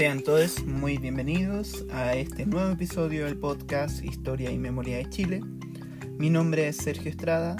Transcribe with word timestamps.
Sean 0.00 0.22
todos 0.22 0.64
muy 0.64 0.96
bienvenidos 0.96 1.84
a 1.90 2.14
este 2.14 2.46
nuevo 2.46 2.70
episodio 2.70 3.26
del 3.26 3.36
podcast 3.36 4.02
Historia 4.02 4.50
y 4.50 4.56
Memoria 4.56 4.96
de 4.96 5.10
Chile. 5.10 5.42
Mi 6.16 6.30
nombre 6.30 6.68
es 6.68 6.78
Sergio 6.78 7.10
Estrada, 7.10 7.58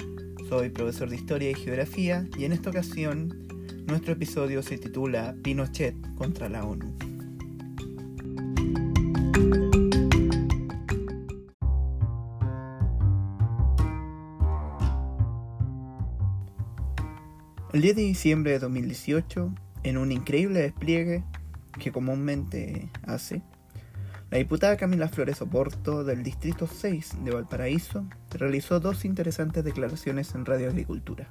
soy 0.49 0.71
profesor 0.71 1.07
de 1.07 1.17
Historia 1.17 1.51
y 1.51 1.53
Geografía 1.53 2.25
y 2.39 2.45
en 2.45 2.53
esta 2.53 2.71
ocasión 2.71 3.47
nuestro 3.85 4.13
episodio 4.13 4.63
se 4.63 4.79
titula 4.79 5.35
Pinochet 5.43 5.95
contra 6.15 6.49
la 6.49 6.65
ONU. 6.65 6.91
El 17.71 17.81
10 17.83 17.95
de 17.97 18.01
diciembre 18.01 18.53
de 18.53 18.57
2018, 18.57 19.53
en 19.83 19.97
un 19.99 20.11
increíble 20.11 20.61
despliegue 20.61 21.23
que 21.79 21.91
comúnmente 21.91 22.89
hace, 23.05 23.41
la 24.31 24.37
diputada 24.37 24.77
Camila 24.77 25.09
Flores 25.09 25.41
Oporto 25.41 26.05
del 26.05 26.23
Distrito 26.23 26.65
6 26.65 27.17
de 27.25 27.31
Valparaíso 27.31 28.05
realizó 28.31 28.79
dos 28.79 29.03
interesantes 29.03 29.61
declaraciones 29.65 30.33
en 30.35 30.45
Radio 30.45 30.69
Agricultura. 30.69 31.27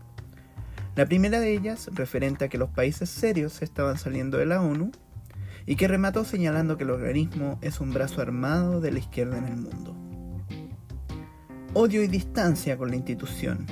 La 0.96 1.06
primera 1.06 1.40
de 1.40 1.54
ellas 1.54 1.88
referente 1.94 2.44
a 2.44 2.48
que 2.48 2.58
los 2.58 2.68
países 2.68 3.08
serios 3.08 3.62
estaban 3.62 3.96
saliendo 3.96 4.36
de 4.36 4.44
la 4.44 4.60
ONU 4.60 4.90
y 5.64 5.76
que 5.76 5.88
remató 5.88 6.26
señalando 6.26 6.76
que 6.76 6.84
el 6.84 6.90
organismo 6.90 7.58
es 7.62 7.80
un 7.80 7.94
brazo 7.94 8.20
armado 8.20 8.82
de 8.82 8.90
la 8.90 8.98
izquierda 8.98 9.38
en 9.38 9.46
el 9.46 9.56
mundo. 9.56 9.96
Odio 11.72 12.02
y 12.02 12.06
distancia 12.06 12.76
con 12.76 12.90
la 12.90 12.96
institución, 12.96 13.64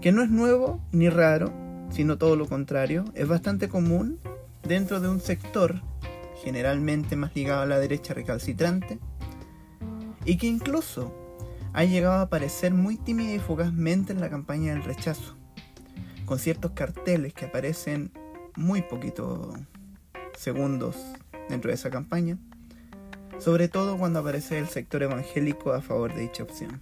que 0.00 0.12
no 0.12 0.22
es 0.22 0.30
nuevo 0.30 0.80
ni 0.92 1.10
raro, 1.10 1.52
sino 1.90 2.16
todo 2.16 2.36
lo 2.36 2.46
contrario, 2.46 3.04
es 3.14 3.28
bastante 3.28 3.68
común 3.68 4.18
dentro 4.62 5.00
de 5.00 5.08
un 5.08 5.20
sector 5.20 5.80
generalmente 6.42 7.16
más 7.16 7.34
ligado 7.34 7.62
a 7.62 7.66
la 7.66 7.78
derecha 7.78 8.14
recalcitrante 8.14 8.98
y 10.24 10.36
que 10.36 10.46
incluso 10.46 11.14
ha 11.72 11.84
llegado 11.84 12.14
a 12.14 12.22
aparecer 12.22 12.74
muy 12.74 12.96
tímida 12.96 13.34
y 13.34 13.38
fugazmente 13.38 14.12
en 14.12 14.20
la 14.20 14.30
campaña 14.30 14.72
del 14.72 14.82
rechazo, 14.82 15.36
con 16.24 16.38
ciertos 16.38 16.72
carteles 16.72 17.32
que 17.32 17.46
aparecen 17.46 18.10
muy 18.56 18.82
poquitos 18.82 19.56
segundos 20.36 20.96
dentro 21.48 21.68
de 21.68 21.74
esa 21.74 21.90
campaña, 21.90 22.38
sobre 23.38 23.68
todo 23.68 23.96
cuando 23.96 24.20
aparece 24.20 24.58
el 24.58 24.68
sector 24.68 25.02
evangélico 25.02 25.72
a 25.72 25.80
favor 25.80 26.14
de 26.14 26.22
dicha 26.22 26.42
opción. 26.42 26.80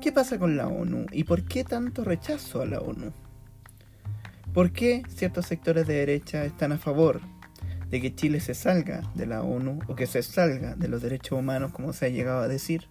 ¿Qué 0.00 0.12
pasa 0.12 0.38
con 0.38 0.56
la 0.56 0.68
ONU 0.68 1.06
y 1.12 1.24
por 1.24 1.42
qué 1.42 1.64
tanto 1.64 2.04
rechazo 2.04 2.62
a 2.62 2.66
la 2.66 2.80
ONU? 2.80 3.12
¿Por 4.52 4.72
qué 4.72 5.02
ciertos 5.08 5.46
sectores 5.46 5.86
de 5.86 5.94
derecha 5.94 6.44
están 6.44 6.72
a 6.72 6.78
favor 6.78 7.20
de 7.90 8.00
que 8.00 8.14
Chile 8.14 8.40
se 8.40 8.54
salga 8.54 9.02
de 9.14 9.26
la 9.26 9.42
ONU 9.42 9.80
o 9.88 9.94
que 9.94 10.06
se 10.06 10.22
salga 10.22 10.74
de 10.74 10.88
los 10.88 11.02
derechos 11.02 11.38
humanos 11.38 11.72
como 11.72 11.92
se 11.92 12.06
ha 12.06 12.08
llegado 12.08 12.40
a 12.40 12.48
decir? 12.48 12.88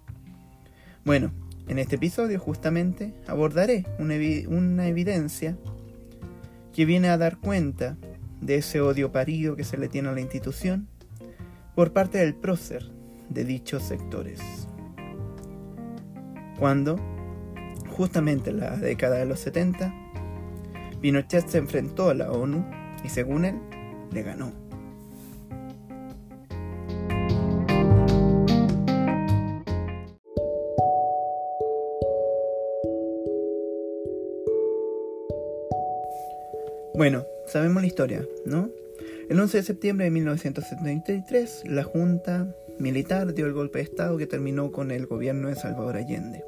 Bueno, 1.03 1.31
en 1.67 1.79
este 1.79 1.95
episodio 1.95 2.39
justamente 2.39 3.13
abordaré 3.27 3.85
una, 3.99 4.87
evidencia 4.87 5.57
que 6.73 6.85
viene 6.85 7.09
a 7.09 7.17
dar 7.17 7.37
cuenta 7.37 7.97
de 8.39 8.55
ese 8.55 8.79
odio 8.79 9.11
parido 9.11 9.55
que 9.55 9.63
se 9.63 9.77
le 9.77 9.89
tiene 9.89 10.09
a 10.09 10.13
la 10.13 10.21
institución 10.21 10.87
por 11.75 11.91
parte 11.91 12.19
del 12.19 12.35
prócer 12.35 12.91
de 13.29 13.43
dichos 13.43 13.83
sectores. 13.83 14.39
Cuando, 16.57 16.97
justamente 17.89 18.51
en 18.51 18.59
la 18.59 18.77
década 18.77 19.17
de 19.17 19.25
los 19.25 19.39
70, 19.39 20.06
Pinochet 21.01 21.47
se 21.47 21.59
enfrentó 21.59 22.09
a 22.09 22.13
la 22.15 22.31
ONU 22.31 22.65
y 23.03 23.09
según 23.09 23.45
él, 23.45 23.55
le 24.11 24.23
ganó. 24.23 24.51
Bueno, 36.95 37.25
sabemos 37.45 37.83
la 37.83 37.87
historia, 37.87 38.25
¿no? 38.45 38.71
El 39.29 39.39
11 39.39 39.57
de 39.57 39.63
septiembre 39.63 40.05
de 40.05 40.11
1973, 40.11 41.65
la 41.67 41.83
Junta 41.83 42.55
Militar 42.79 43.35
dio 43.35 43.45
el 43.45 43.53
golpe 43.53 43.79
de 43.79 43.83
Estado 43.83 44.17
que 44.17 44.25
terminó 44.25 44.71
con 44.71 44.89
el 44.89 45.05
gobierno 45.05 45.49
de 45.49 45.55
Salvador 45.55 45.97
Allende 45.97 46.43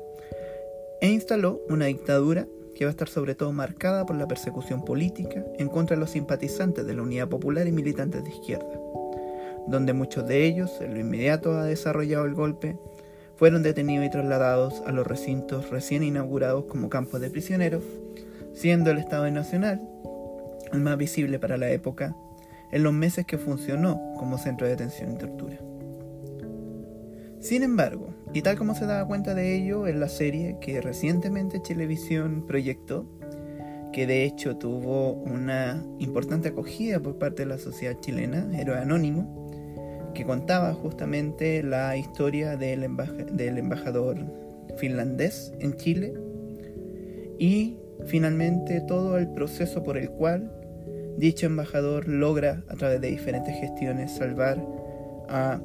e 1.02 1.10
instaló 1.10 1.62
una 1.70 1.86
dictadura 1.86 2.48
que 2.76 2.86
va 2.86 2.90
a 2.90 2.92
estar 2.92 3.10
sobre 3.10 3.36
todo 3.36 3.52
marcada 3.52 4.06
por 4.06 4.16
la 4.16 4.28
persecución 4.28 4.86
política 4.86 5.44
en 5.58 5.68
contra 5.68 5.96
de 5.96 6.00
los 6.00 6.12
simpatizantes 6.12 6.86
de 6.86 6.94
la 6.94 7.02
Unidad 7.02 7.28
Popular 7.28 7.68
y 7.68 7.72
militantes 7.72 8.24
de 8.24 8.30
izquierda, 8.30 8.80
donde 9.68 9.94
muchos 9.94 10.28
de 10.28 10.46
ellos, 10.46 10.80
en 10.82 10.94
lo 10.94 11.00
inmediato 11.00 11.58
ha 11.58 11.66
desarrollado 11.66 12.26
el 12.26 12.34
golpe, 12.34 12.78
fueron 13.36 13.64
detenidos 13.64 14.06
y 14.06 14.10
trasladados 14.10 14.82
a 14.86 14.92
los 14.92 15.08
recintos 15.08 15.70
recién 15.70 16.04
inaugurados 16.04 16.66
como 16.66 16.90
campos 16.90 17.22
de 17.22 17.30
prisioneros, 17.30 17.84
siendo 18.54 18.92
el 18.92 18.98
Estado 18.98 19.30
Nacional 19.32 19.82
el 20.72 20.82
más 20.82 20.98
visible 20.98 21.40
para 21.40 21.58
la 21.58 21.70
época 21.72 22.16
en 22.72 22.84
los 22.84 22.94
meses 22.94 23.26
que 23.26 23.38
funcionó 23.38 24.14
como 24.18 24.38
centro 24.38 24.68
de 24.68 24.76
detención 24.76 25.14
y 25.14 25.18
tortura. 25.18 25.58
Sin 27.40 27.64
embargo, 27.64 28.14
y 28.34 28.42
tal 28.42 28.58
como 28.58 28.76
se 28.76 28.86
daba 28.86 29.08
cuenta 29.08 29.34
de 29.34 29.56
ello 29.56 29.88
en 29.88 30.00
la 30.00 30.08
serie 30.08 30.58
que 30.62 30.82
recientemente 30.82 31.62
Chilevisión 31.62 32.46
proyectó, 32.46 33.06
que 33.92 34.06
de 34.06 34.24
hecho 34.24 34.58
tuvo 34.58 35.14
una 35.14 35.84
importante 35.98 36.50
acogida 36.50 37.00
por 37.00 37.18
parte 37.18 37.44
de 37.44 37.50
la 37.50 37.58
sociedad 37.58 38.00
chilena, 38.00 38.48
Héroe 38.58 38.78
Anónimo, 38.78 39.50
que 40.14 40.26
contaba 40.26 40.74
justamente 40.74 41.64
la 41.64 41.98
historia 41.98 42.56
del, 42.56 42.88
del 43.32 43.58
embajador 43.58 44.18
finlandés 44.78 45.52
en 45.60 45.76
Chile 45.76 46.14
y 47.40 47.78
finalmente 48.06 48.82
todo 48.82 49.18
el 49.18 49.30
proceso 49.32 49.84
por 49.84 49.98
el 49.98 50.10
cual 50.12 50.52
dicho 51.18 51.48
embajador 51.48 52.08
logra 52.08 52.64
a 52.68 52.76
través 52.76 53.02
de 53.02 53.10
diferentes 53.10 53.56
gestiones 53.60 54.12
salvar 54.12 54.64
a 55.28 55.60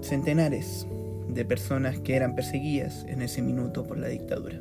centenares 0.00 0.86
de 1.28 1.44
personas 1.44 1.98
que 2.00 2.16
eran 2.16 2.34
perseguidas 2.34 3.04
en 3.08 3.22
ese 3.22 3.42
minuto 3.42 3.84
por 3.84 3.98
la 3.98 4.08
dictadura. 4.08 4.60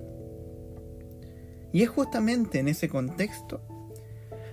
Y 1.71 1.83
es 1.83 1.89
justamente 1.89 2.59
en 2.59 2.67
ese 2.67 2.89
contexto 2.89 3.61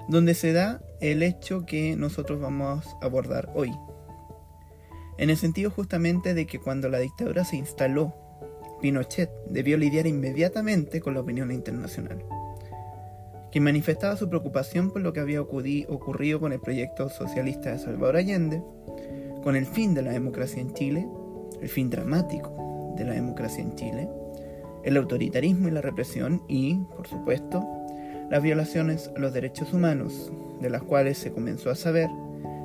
donde 0.09 0.35
se 0.35 0.53
da 0.53 0.83
el 1.01 1.23
hecho 1.23 1.65
que 1.65 1.97
nosotros 1.97 2.41
vamos 2.41 2.85
a 3.01 3.07
abordar 3.07 3.51
hoy. 3.55 3.73
En 5.19 5.31
el 5.31 5.37
sentido 5.37 5.71
justamente 5.71 6.35
de 6.35 6.47
que 6.47 6.59
cuando 6.59 6.89
la 6.89 6.99
dictadura 6.99 7.45
se 7.45 7.57
instaló, 7.57 8.15
Pinochet 8.81 9.31
debió 9.49 9.79
lidiar 9.79 10.07
inmediatamente 10.07 11.01
con 11.01 11.15
la 11.15 11.21
opinión 11.21 11.53
internacional, 11.53 12.25
que 13.53 13.61
manifestaba 13.61 14.17
su 14.17 14.29
preocupación 14.29 14.91
por 14.91 15.03
lo 15.03 15.13
que 15.13 15.21
había 15.21 15.41
ocurrido 15.41 16.41
con 16.41 16.53
el 16.53 16.61
proyecto 16.61 17.09
socialista 17.09 17.71
de 17.71 17.79
Salvador 17.79 18.17
Allende, 18.17 18.63
con 19.45 19.55
el 19.55 19.67
fin 19.67 19.95
de 19.95 20.03
la 20.03 20.11
democracia 20.11 20.61
en 20.61 20.75
Chile 20.75 21.07
el 21.63 21.69
fin 21.69 21.89
dramático 21.89 22.95
de 22.97 23.05
la 23.05 23.13
democracia 23.13 23.63
en 23.63 23.75
Chile, 23.77 24.09
el 24.83 24.97
autoritarismo 24.97 25.69
y 25.69 25.71
la 25.71 25.81
represión 25.81 26.43
y, 26.49 26.75
por 26.97 27.07
supuesto, 27.07 27.65
las 28.29 28.43
violaciones 28.43 29.11
a 29.17 29.21
los 29.21 29.33
derechos 29.33 29.73
humanos, 29.73 30.33
de 30.61 30.71
las 30.71 30.83
cuales 30.83 31.19
se 31.19 31.33
comenzó 31.33 31.71
a 31.71 31.75
saber 31.75 32.11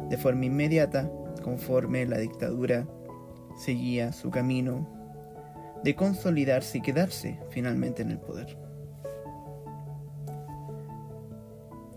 de 0.10 0.18
forma 0.18 0.46
inmediata 0.46 1.12
conforme 1.44 2.06
la 2.06 2.18
dictadura 2.18 2.88
seguía 3.58 4.12
su 4.14 4.32
camino 4.32 4.88
de 5.84 5.96
consolidarse 5.96 6.80
y 6.80 6.82
quedarse 6.82 7.40
finalmente 7.50 8.02
en 8.02 8.12
el 8.12 8.20
poder. 8.20 8.58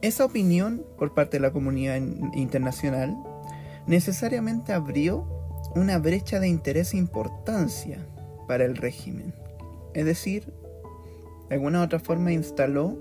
Esa 0.02 0.24
opinión 0.24 0.84
por 0.98 1.14
parte 1.14 1.36
de 1.36 1.42
la 1.42 1.52
comunidad 1.52 1.96
internacional 2.34 3.16
necesariamente 3.86 4.72
abrió 4.72 5.39
una 5.74 5.98
brecha 5.98 6.40
de 6.40 6.48
interés 6.48 6.94
e 6.94 6.96
importancia 6.96 8.06
para 8.48 8.64
el 8.64 8.76
régimen. 8.76 9.34
Es 9.94 10.04
decir, 10.04 10.52
de 11.48 11.54
alguna 11.54 11.80
u 11.80 11.84
otra 11.84 11.98
forma 11.98 12.32
instaló 12.32 12.96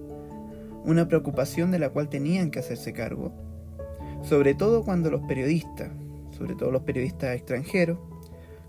una 0.85 1.07
preocupación 1.07 1.71
de 1.71 1.79
la 1.79 1.89
cual 1.89 2.09
tenían 2.09 2.51
que 2.51 2.59
hacerse 2.59 2.93
cargo, 2.93 3.33
sobre 4.23 4.53
todo 4.53 4.83
cuando 4.83 5.09
los 5.09 5.21
periodistas, 5.21 5.89
sobre 6.31 6.55
todo 6.55 6.71
los 6.71 6.83
periodistas 6.83 7.35
extranjeros, 7.35 7.99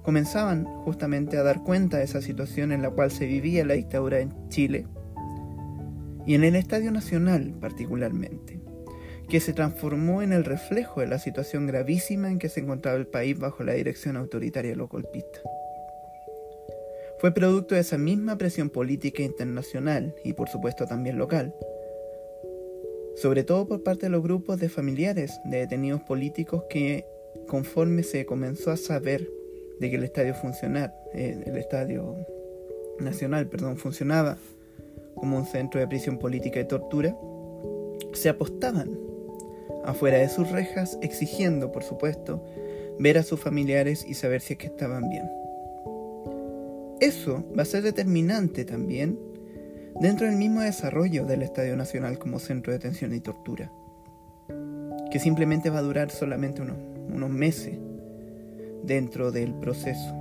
comenzaban 0.02 0.64
justamente 0.84 1.36
a 1.36 1.42
dar 1.42 1.62
cuenta 1.62 1.98
de 1.98 2.04
esa 2.04 2.22
situación 2.22 2.72
en 2.72 2.82
la 2.82 2.90
cual 2.90 3.10
se 3.10 3.26
vivía 3.26 3.64
la 3.64 3.74
dictadura 3.74 4.20
en 4.20 4.48
Chile 4.48 4.86
y 6.26 6.34
en 6.34 6.44
el 6.44 6.56
Estadio 6.56 6.90
Nacional 6.90 7.54
particularmente 7.60 8.59
que 9.30 9.40
se 9.40 9.52
transformó 9.52 10.22
en 10.22 10.32
el 10.32 10.44
reflejo 10.44 11.00
de 11.00 11.06
la 11.06 11.20
situación 11.20 11.68
gravísima 11.68 12.28
en 12.28 12.40
que 12.40 12.48
se 12.48 12.60
encontraba 12.60 12.98
el 12.98 13.06
país 13.06 13.38
bajo 13.38 13.62
la 13.62 13.74
dirección 13.74 14.16
autoritaria 14.16 14.74
golpistas. 14.74 15.42
Fue 17.20 17.32
producto 17.32 17.76
de 17.76 17.82
esa 17.82 17.96
misma 17.96 18.36
presión 18.36 18.70
política 18.70 19.22
internacional 19.22 20.14
y 20.24 20.32
por 20.32 20.48
supuesto 20.48 20.84
también 20.86 21.16
local, 21.16 21.54
sobre 23.14 23.44
todo 23.44 23.68
por 23.68 23.84
parte 23.84 24.06
de 24.06 24.10
los 24.10 24.22
grupos 24.22 24.58
de 24.58 24.68
familiares 24.68 25.38
de 25.44 25.58
detenidos 25.58 26.00
políticos 26.02 26.64
que 26.68 27.06
conforme 27.46 28.02
se 28.02 28.26
comenzó 28.26 28.72
a 28.72 28.76
saber 28.76 29.30
de 29.78 29.90
que 29.90 29.96
el 29.96 30.02
estadio 30.02 30.34
funcionar, 30.34 30.92
eh, 31.14 31.40
el 31.46 31.56
estadio 31.56 32.16
nacional, 32.98 33.46
perdón, 33.46 33.76
funcionaba 33.76 34.38
como 35.14 35.36
un 35.36 35.46
centro 35.46 35.78
de 35.78 35.86
prisión 35.86 36.18
política 36.18 36.58
y 36.58 36.66
tortura, 36.66 37.16
se 38.12 38.28
apostaban 38.28 39.09
afuera 39.90 40.18
de 40.18 40.28
sus 40.28 40.50
rejas 40.50 40.98
exigiendo, 41.02 41.72
por 41.72 41.82
supuesto, 41.82 42.44
ver 42.98 43.18
a 43.18 43.22
sus 43.22 43.40
familiares 43.40 44.04
y 44.06 44.14
saber 44.14 44.40
si 44.40 44.54
es 44.54 44.58
que 44.58 44.66
estaban 44.66 45.08
bien. 45.08 45.30
Eso 47.00 47.44
va 47.56 47.62
a 47.62 47.66
ser 47.66 47.82
determinante 47.82 48.64
también 48.64 49.18
dentro 50.00 50.26
del 50.26 50.36
mismo 50.36 50.60
desarrollo 50.60 51.24
del 51.24 51.42
Estadio 51.42 51.76
Nacional 51.76 52.18
como 52.18 52.38
centro 52.38 52.72
de 52.72 52.78
detención 52.78 53.14
y 53.14 53.20
tortura, 53.20 53.72
que 55.10 55.18
simplemente 55.18 55.70
va 55.70 55.78
a 55.78 55.82
durar 55.82 56.10
solamente 56.10 56.62
unos, 56.62 56.76
unos 57.12 57.30
meses 57.30 57.78
dentro 58.84 59.32
del 59.32 59.54
proceso 59.54 60.14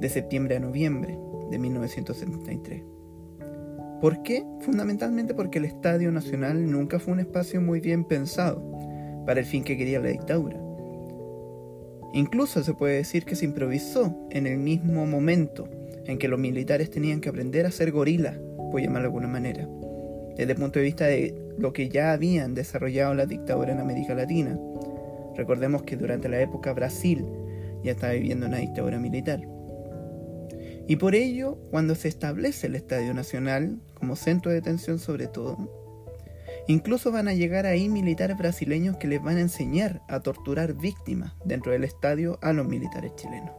de 0.00 0.08
septiembre 0.08 0.56
a 0.56 0.60
noviembre 0.60 1.18
de 1.50 1.58
1973. 1.58 2.82
¿Por 4.04 4.22
qué? 4.22 4.44
Fundamentalmente 4.60 5.32
porque 5.32 5.56
el 5.56 5.64
Estadio 5.64 6.12
Nacional 6.12 6.70
nunca 6.70 6.98
fue 6.98 7.14
un 7.14 7.20
espacio 7.20 7.62
muy 7.62 7.80
bien 7.80 8.04
pensado 8.04 8.62
para 9.24 9.40
el 9.40 9.46
fin 9.46 9.64
que 9.64 9.78
quería 9.78 9.98
la 9.98 10.10
dictadura. 10.10 10.60
Incluso 12.12 12.62
se 12.62 12.74
puede 12.74 12.96
decir 12.96 13.24
que 13.24 13.34
se 13.34 13.46
improvisó 13.46 14.14
en 14.28 14.46
el 14.46 14.58
mismo 14.58 15.06
momento 15.06 15.66
en 16.04 16.18
que 16.18 16.28
los 16.28 16.38
militares 16.38 16.90
tenían 16.90 17.22
que 17.22 17.30
aprender 17.30 17.64
a 17.64 17.70
ser 17.70 17.92
gorilas, 17.92 18.36
por 18.70 18.82
llamarlo 18.82 19.08
de 19.08 19.14
alguna 19.14 19.28
manera, 19.28 19.66
desde 20.36 20.52
el 20.52 20.58
punto 20.58 20.80
de 20.80 20.84
vista 20.84 21.06
de 21.06 21.34
lo 21.56 21.72
que 21.72 21.88
ya 21.88 22.12
habían 22.12 22.54
desarrollado 22.54 23.14
la 23.14 23.24
dictadura 23.24 23.72
en 23.72 23.80
América 23.80 24.14
Latina. 24.14 24.60
Recordemos 25.34 25.82
que 25.84 25.96
durante 25.96 26.28
la 26.28 26.42
época 26.42 26.74
Brasil 26.74 27.24
ya 27.82 27.92
estaba 27.92 28.12
viviendo 28.12 28.44
una 28.44 28.58
dictadura 28.58 28.98
militar. 28.98 29.53
Y 30.86 30.96
por 30.96 31.14
ello, 31.14 31.56
cuando 31.70 31.94
se 31.94 32.08
establece 32.08 32.66
el 32.66 32.74
Estadio 32.74 33.14
Nacional 33.14 33.80
como 33.94 34.16
centro 34.16 34.50
de 34.50 34.56
detención 34.56 34.98
sobre 34.98 35.26
todo, 35.26 35.56
incluso 36.68 37.10
van 37.10 37.28
a 37.28 37.34
llegar 37.34 37.64
ahí 37.64 37.88
militares 37.88 38.36
brasileños 38.36 38.96
que 38.98 39.08
les 39.08 39.22
van 39.22 39.38
a 39.38 39.42
enseñar 39.42 40.02
a 40.08 40.20
torturar 40.20 40.74
víctimas 40.74 41.32
dentro 41.44 41.72
del 41.72 41.84
estadio 41.84 42.38
a 42.42 42.52
los 42.52 42.68
militares 42.68 43.12
chilenos. 43.16 43.52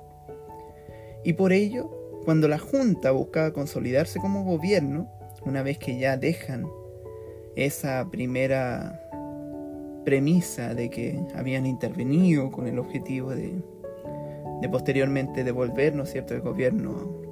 Y 1.24 1.33
por 1.33 1.51
ello, 1.51 1.89
cuando 2.25 2.48
la 2.48 2.60
Junta 2.60 3.12
buscaba 3.12 3.54
consolidarse 3.54 4.19
como 4.19 4.44
gobierno, 4.44 5.10
una 5.44 5.63
vez 5.63 5.80
que 5.80 5.98
ya 5.98 6.18
dejan 6.18 6.68
esa 7.56 8.07
primera 8.12 9.01
premisa 10.06 10.75
de 10.75 10.89
que 10.89 11.19
habían 11.36 11.66
intervenido 11.66 12.51
con 12.51 12.68
el 12.68 12.77
objetivo 12.77 13.31
de 13.31 13.62
de 14.62 14.69
posteriormente 14.69 15.44
devolver, 15.44 15.96
¿no 15.96 16.04
es 16.04 16.12
cierto?, 16.12 16.34
el 16.34 16.42
gobierno 16.42 17.24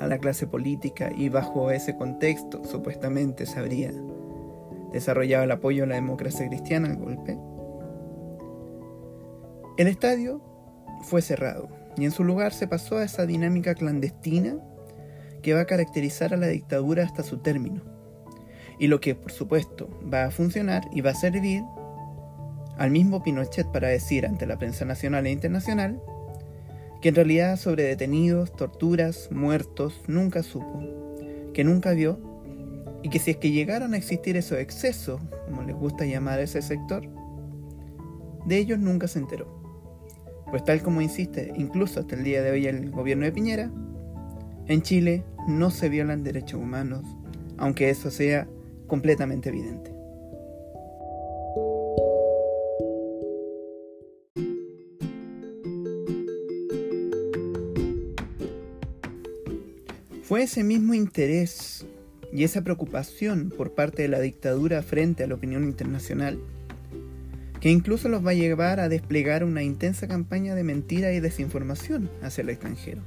a 0.00 0.06
la 0.06 0.18
clase 0.18 0.46
política 0.46 1.10
y 1.14 1.28
bajo 1.28 1.70
ese 1.70 1.96
contexto 1.96 2.64
supuestamente 2.64 3.46
se 3.46 3.58
habría 3.58 3.92
desarrollado 4.92 5.44
el 5.44 5.50
apoyo 5.50 5.84
a 5.84 5.86
la 5.86 5.96
democracia 5.96 6.46
cristiana 6.48 6.88
al 6.88 6.96
golpe. 6.96 7.38
El 9.76 9.86
estadio 9.86 10.40
fue 11.02 11.22
cerrado 11.22 11.68
y 11.96 12.04
en 12.04 12.10
su 12.10 12.24
lugar 12.24 12.52
se 12.52 12.68
pasó 12.68 12.96
a 12.96 13.04
esa 13.04 13.26
dinámica 13.26 13.74
clandestina 13.74 14.56
que 15.42 15.54
va 15.54 15.60
a 15.60 15.66
caracterizar 15.66 16.34
a 16.34 16.36
la 16.36 16.48
dictadura 16.48 17.04
hasta 17.04 17.22
su 17.22 17.38
término. 17.38 17.82
Y 18.78 18.86
lo 18.86 19.00
que 19.00 19.14
por 19.14 19.32
supuesto 19.32 19.88
va 20.12 20.24
a 20.24 20.30
funcionar 20.30 20.88
y 20.92 21.00
va 21.00 21.10
a 21.10 21.14
servir 21.14 21.62
al 22.76 22.90
mismo 22.90 23.22
Pinochet 23.22 23.66
para 23.72 23.88
decir 23.88 24.24
ante 24.24 24.46
la 24.46 24.58
prensa 24.58 24.84
nacional 24.84 25.26
e 25.26 25.32
internacional 25.32 26.00
que 27.00 27.10
en 27.10 27.14
realidad 27.14 27.56
sobre 27.56 27.84
detenidos, 27.84 28.52
torturas, 28.52 29.28
muertos, 29.30 30.00
nunca 30.06 30.42
supo, 30.42 30.82
que 31.54 31.64
nunca 31.64 31.92
vio, 31.92 32.18
y 33.02 33.10
que 33.10 33.18
si 33.18 33.30
es 33.30 33.36
que 33.36 33.50
llegaron 33.50 33.94
a 33.94 33.96
existir 33.96 34.36
esos 34.36 34.58
excesos, 34.58 35.20
como 35.46 35.62
les 35.62 35.76
gusta 35.76 36.04
llamar 36.04 36.40
a 36.40 36.42
ese 36.42 36.62
sector, 36.62 37.08
de 38.44 38.58
ellos 38.58 38.78
nunca 38.78 39.06
se 39.06 39.20
enteró. 39.20 39.58
Pues 40.50 40.64
tal 40.64 40.82
como 40.82 41.00
insiste 41.00 41.52
incluso 41.56 42.00
hasta 42.00 42.16
el 42.16 42.24
día 42.24 42.42
de 42.42 42.50
hoy 42.50 42.66
el 42.66 42.90
gobierno 42.90 43.24
de 43.24 43.32
Piñera, 43.32 43.70
en 44.66 44.82
Chile 44.82 45.24
no 45.46 45.70
se 45.70 45.88
violan 45.88 46.24
derechos 46.24 46.60
humanos, 46.60 47.04
aunque 47.56 47.90
eso 47.90 48.10
sea 48.10 48.48
completamente 48.86 49.50
evidente. 49.50 49.97
Ese 60.38 60.62
mismo 60.62 60.94
interés 60.94 61.84
y 62.32 62.44
esa 62.44 62.62
preocupación 62.62 63.50
por 63.50 63.72
parte 63.72 64.02
de 64.02 64.08
la 64.08 64.20
dictadura 64.20 64.84
frente 64.84 65.24
a 65.24 65.26
la 65.26 65.34
opinión 65.34 65.64
internacional 65.64 66.38
que 67.60 67.70
incluso 67.70 68.08
los 68.08 68.24
va 68.24 68.30
a 68.30 68.34
llevar 68.34 68.78
a 68.78 68.88
desplegar 68.88 69.42
una 69.42 69.64
intensa 69.64 70.06
campaña 70.06 70.54
de 70.54 70.62
mentira 70.62 71.12
y 71.12 71.18
desinformación 71.18 72.08
hacia 72.22 72.42
el 72.42 72.50
extranjero, 72.50 73.02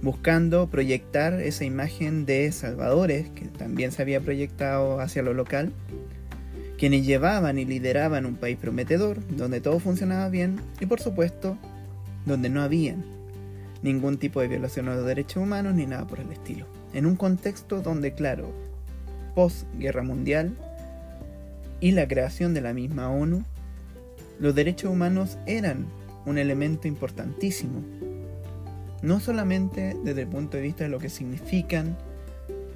buscando 0.00 0.70
proyectar 0.70 1.34
esa 1.40 1.64
imagen 1.64 2.24
de 2.24 2.52
salvadores 2.52 3.28
que 3.30 3.46
también 3.46 3.90
se 3.90 4.02
había 4.02 4.20
proyectado 4.20 5.00
hacia 5.00 5.24
lo 5.24 5.34
local, 5.34 5.72
quienes 6.78 7.04
llevaban 7.04 7.58
y 7.58 7.64
lideraban 7.64 8.26
un 8.26 8.36
país 8.36 8.56
prometedor, 8.58 9.18
donde 9.36 9.60
todo 9.60 9.80
funcionaba 9.80 10.28
bien 10.28 10.60
y 10.78 10.86
por 10.86 11.00
supuesto, 11.00 11.58
donde 12.26 12.48
no 12.48 12.62
habían 12.62 13.17
ningún 13.82 14.18
tipo 14.18 14.40
de 14.40 14.48
violación 14.48 14.88
a 14.88 14.94
los 14.94 15.06
derechos 15.06 15.42
humanos 15.42 15.74
ni 15.74 15.86
nada 15.86 16.06
por 16.06 16.20
el 16.20 16.30
estilo. 16.32 16.66
En 16.92 17.06
un 17.06 17.16
contexto 17.16 17.80
donde, 17.80 18.12
claro, 18.12 18.52
post-guerra 19.34 20.02
mundial 20.02 20.56
y 21.80 21.92
la 21.92 22.08
creación 22.08 22.54
de 22.54 22.60
la 22.60 22.74
misma 22.74 23.10
ONU, 23.10 23.44
los 24.40 24.54
derechos 24.54 24.90
humanos 24.90 25.38
eran 25.46 25.86
un 26.26 26.38
elemento 26.38 26.88
importantísimo. 26.88 27.82
No 29.02 29.20
solamente 29.20 29.96
desde 30.02 30.22
el 30.22 30.28
punto 30.28 30.56
de 30.56 30.64
vista 30.64 30.84
de 30.84 30.90
lo 30.90 30.98
que 30.98 31.08
significan, 31.08 31.96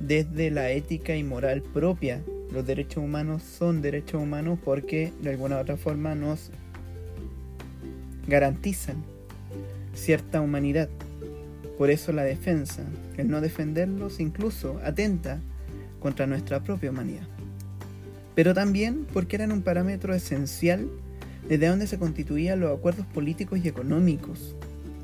desde 0.06 0.50
la 0.50 0.70
ética 0.70 1.16
y 1.16 1.22
moral 1.22 1.62
propia. 1.62 2.20
Los 2.52 2.66
derechos 2.66 3.02
humanos 3.02 3.43
son 3.43 3.81
derechos 3.81 4.20
humanos 4.20 4.59
porque 4.62 5.12
de 5.23 5.30
alguna 5.30 5.56
u 5.56 5.61
otra 5.61 5.76
forma 5.76 6.14
nos 6.14 6.50
garantizan 8.26 9.02
cierta 9.94 10.40
humanidad. 10.40 10.88
Por 11.78 11.90
eso 11.90 12.12
la 12.12 12.22
defensa, 12.22 12.84
el 13.16 13.28
no 13.28 13.40
defenderlos 13.40 14.20
incluso 14.20 14.80
atenta 14.84 15.40
contra 16.00 16.26
nuestra 16.26 16.62
propia 16.62 16.90
humanidad. 16.90 17.26
Pero 18.34 18.54
también 18.54 19.06
porque 19.12 19.37
eran 19.37 19.52
un 19.52 19.62
parámetro 19.62 20.14
esencial 20.14 20.88
desde 21.49 21.68
donde 21.68 21.87
se 21.87 21.99
constituían 21.99 22.61
los 22.61 22.76
acuerdos 22.76 23.06
políticos 23.06 23.61
y 23.62 23.68
económicos 23.68 24.54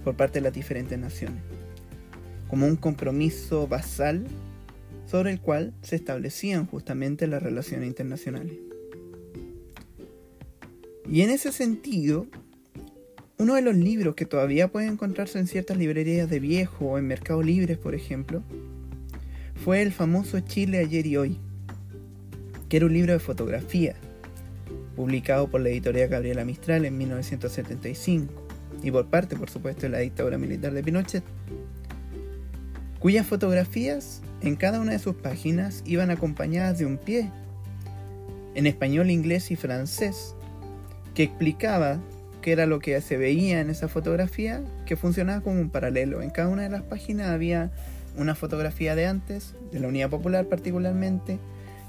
por 0.04 0.16
parte 0.16 0.38
de 0.38 0.44
las 0.44 0.54
diferentes 0.54 0.98
naciones, 0.98 1.42
como 2.48 2.66
un 2.66 2.76
compromiso 2.76 3.66
basal 3.66 4.24
sobre 5.06 5.32
el 5.32 5.40
cual 5.40 5.72
se 5.82 5.96
establecían 5.96 6.66
justamente 6.66 7.26
las 7.26 7.42
relaciones 7.42 7.88
internacionales. 7.88 8.56
Y 11.10 11.22
en 11.22 11.30
ese 11.30 11.52
sentido, 11.52 12.26
uno 13.38 13.54
de 13.54 13.62
los 13.62 13.76
libros 13.76 14.16
que 14.16 14.26
todavía 14.26 14.68
puede 14.68 14.88
encontrarse 14.88 15.38
en 15.38 15.46
ciertas 15.46 15.76
librerías 15.76 16.28
de 16.28 16.40
viejo 16.40 16.86
o 16.86 16.98
en 16.98 17.06
Mercado 17.06 17.40
Libre, 17.40 17.76
por 17.76 17.94
ejemplo, 17.94 18.42
fue 19.64 19.80
el 19.80 19.92
famoso 19.92 20.40
Chile 20.40 20.78
ayer 20.78 21.06
y 21.06 21.16
hoy, 21.16 21.38
que 22.68 22.78
era 22.78 22.86
un 22.86 22.92
libro 22.92 23.12
de 23.12 23.20
fotografía, 23.20 23.94
publicado 24.96 25.48
por 25.48 25.60
la 25.60 25.68
editorial 25.68 26.08
Gabriela 26.08 26.44
Mistral 26.44 26.84
en 26.84 26.98
1975 26.98 28.32
y 28.82 28.90
por 28.90 29.06
parte, 29.06 29.36
por 29.36 29.48
supuesto, 29.48 29.82
de 29.82 29.90
la 29.90 29.98
dictadura 29.98 30.36
militar 30.36 30.72
de 30.72 30.82
Pinochet, 30.82 31.22
cuyas 32.98 33.24
fotografías 33.24 34.20
en 34.40 34.56
cada 34.56 34.80
una 34.80 34.92
de 34.92 34.98
sus 34.98 35.14
páginas 35.14 35.84
iban 35.86 36.10
acompañadas 36.10 36.78
de 36.78 36.86
un 36.86 36.98
pie, 36.98 37.30
en 38.56 38.66
español, 38.66 39.10
inglés 39.10 39.52
y 39.52 39.56
francés, 39.56 40.34
que 41.14 41.22
explicaba 41.22 42.00
que 42.42 42.52
era 42.52 42.66
lo 42.66 42.78
que 42.78 43.00
se 43.00 43.16
veía 43.16 43.60
en 43.60 43.70
esa 43.70 43.88
fotografía, 43.88 44.62
que 44.86 44.96
funcionaba 44.96 45.40
como 45.40 45.60
un 45.60 45.70
paralelo. 45.70 46.22
En 46.22 46.30
cada 46.30 46.48
una 46.48 46.62
de 46.62 46.70
las 46.70 46.82
páginas 46.82 47.28
había 47.28 47.70
una 48.16 48.34
fotografía 48.34 48.94
de 48.94 49.06
antes, 49.06 49.54
de 49.72 49.80
la 49.80 49.88
Unidad 49.88 50.10
Popular 50.10 50.46
particularmente, 50.46 51.38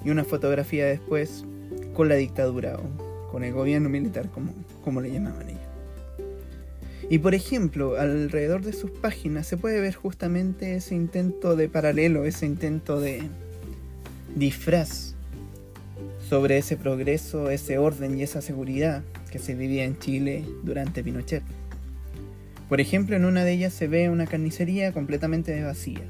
y 0.04 0.10
una 0.10 0.24
fotografía 0.24 0.86
después 0.86 1.46
con 1.94 2.10
la 2.10 2.16
dictadura 2.16 2.78
o 2.78 3.30
con 3.32 3.44
el 3.44 3.54
gobierno 3.54 3.90
militar, 3.90 4.30
como, 4.30 4.54
como 4.84 5.02
le 5.02 5.12
llamaban 5.12 5.50
ellos. 5.50 5.62
Y 7.10 7.18
por 7.20 7.34
ejemplo, 7.34 8.00
alrededor 8.00 8.62
de 8.62 8.74
sus 8.74 8.92
páginas 8.92 9.48
se 9.48 9.58
puede 9.58 9.82
ver 9.82 9.96
justamente 9.96 10.76
ese 10.76 10.96
intento 10.96 11.56
de 11.56 11.68
paralelo, 11.68 12.26
ese 12.26 12.46
intento 12.46 13.00
de 13.00 13.24
disfraz 14.36 15.16
sobre 16.30 16.60
ese 16.60 16.78
progreso, 16.78 17.50
ese 17.50 17.80
orden 17.80 18.20
y 18.20 18.24
esa 18.24 18.42
seguridad 18.42 19.04
que 19.30 19.40
se 19.40 19.56
vivía 19.56 19.86
en 19.86 19.98
Chile 19.98 20.46
durante 20.64 21.04
Pinochet. 21.04 21.44
Por 22.68 22.82
ejemplo, 22.82 23.16
en 23.16 23.26
una 23.26 23.44
de 23.44 23.54
ellas 23.54 23.74
se 23.74 23.88
ve 23.88 24.10
una 24.10 24.28
carnicería 24.28 24.92
completamente 24.92 25.62
vacía, 25.64 26.02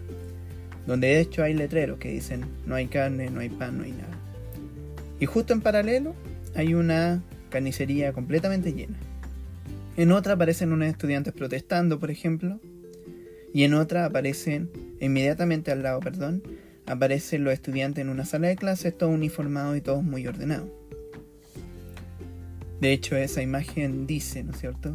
donde 0.86 1.08
de 1.08 1.22
hecho 1.22 1.44
hay 1.44 1.54
letreros 1.54 2.00
que 2.00 2.12
dicen 2.12 2.46
no 2.66 2.76
hay 2.76 2.88
carne, 2.88 3.30
no 3.30 3.40
hay 3.40 3.50
pan, 3.50 3.78
no 3.78 3.84
hay 3.84 3.92
nada. 3.92 4.18
Y 5.20 5.26
justo 5.26 5.54
en 5.54 5.62
paralelo 5.62 6.16
hay 6.56 6.74
una 6.74 7.24
carnicería 7.50 8.14
completamente 8.14 8.74
llena. 8.74 8.98
En 9.98 10.12
otra 10.12 10.34
aparecen 10.34 10.72
unos 10.72 10.90
estudiantes 10.90 11.34
protestando, 11.34 12.00
por 12.00 12.12
ejemplo, 12.12 12.60
y 13.54 13.64
en 13.64 13.74
otra 13.74 14.06
aparecen, 14.06 14.70
inmediatamente 15.00 15.72
al 15.72 15.84
lado, 15.84 16.00
perdón, 16.00 16.44
aparecen 16.86 17.44
los 17.44 17.54
estudiantes 17.54 18.02
en 18.02 18.10
una 18.10 18.26
sala 18.26 18.48
de 18.48 18.56
clases, 18.56 18.98
todos 18.98 19.14
uniformados 19.14 19.78
y 19.78 19.82
todos 19.82 20.04
muy 20.04 20.26
ordenados. 20.28 20.70
De 22.82 22.94
hecho, 22.94 23.18
esa 23.18 23.42
imagen 23.42 24.08
dice, 24.08 24.44
¿no 24.44 24.52
es 24.52 24.60
cierto? 24.60 24.94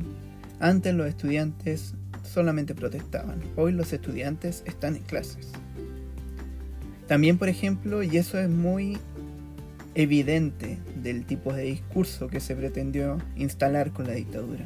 Antes 0.59 0.95
los 0.95 1.07
estudiantes 1.07 1.95
solamente 2.23 2.75
protestaban, 2.75 3.43
hoy 3.57 3.73
los 3.73 3.93
estudiantes 3.93 4.63
están 4.67 4.97
en 4.97 5.03
clases. 5.03 5.49
También, 7.07 7.37
por 7.37 7.49
ejemplo, 7.49 8.03
y 8.03 8.17
eso 8.17 8.39
es 8.39 8.49
muy 8.49 8.97
evidente 9.95 10.79
del 11.03 11.27
tipo 11.27 11.53
de 11.53 11.65
discurso 11.65 12.29
que 12.29 12.41
se 12.41 12.57
pretendió 12.57 13.19
instalar 13.37 13.93
con 13.93 14.07
la 14.07 14.15
dictadura. 14.15 14.65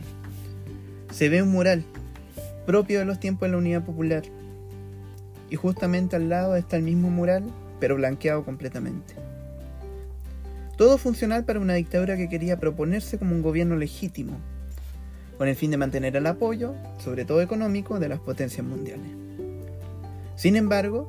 Se 1.13 1.29
ve 1.29 1.43
un 1.43 1.51
mural 1.51 1.85
propio 2.67 3.01
de 3.01 3.05
los 3.05 3.19
tiempos 3.19 3.49
de 3.49 3.53
la 3.53 3.59
Unidad 3.59 3.85
Popular 3.85 4.23
y 5.51 5.57
justamente 5.57 6.17
al 6.17 6.29
lado 6.29 6.55
está 6.55 6.77
el 6.77 6.83
mismo 6.83 7.11
mural, 7.11 7.45
pero 7.81 7.97
blanqueado 7.97 8.45
completamente. 8.45 9.15
Todo 10.79 10.97
funcional 10.97 11.45
para 11.45 11.59
una 11.59 11.75
dictadura 11.75 12.17
que 12.17 12.29
quería 12.29 12.61
proponerse 12.61 13.19
como 13.19 13.35
un 13.35 13.43
gobierno 13.43 13.75
legítimo, 13.75 14.39
con 15.37 15.49
el 15.49 15.57
fin 15.57 15.73
de 15.73 15.77
mantener 15.77 16.15
el 16.15 16.25
apoyo, 16.25 16.77
sobre 16.99 17.25
todo 17.25 17.43
económico, 17.43 17.99
de 17.99 18.09
las 18.09 18.21
potencias 18.21 18.65
mundiales. 18.65 19.11
Sin 20.37 20.55
embargo, 20.55 21.09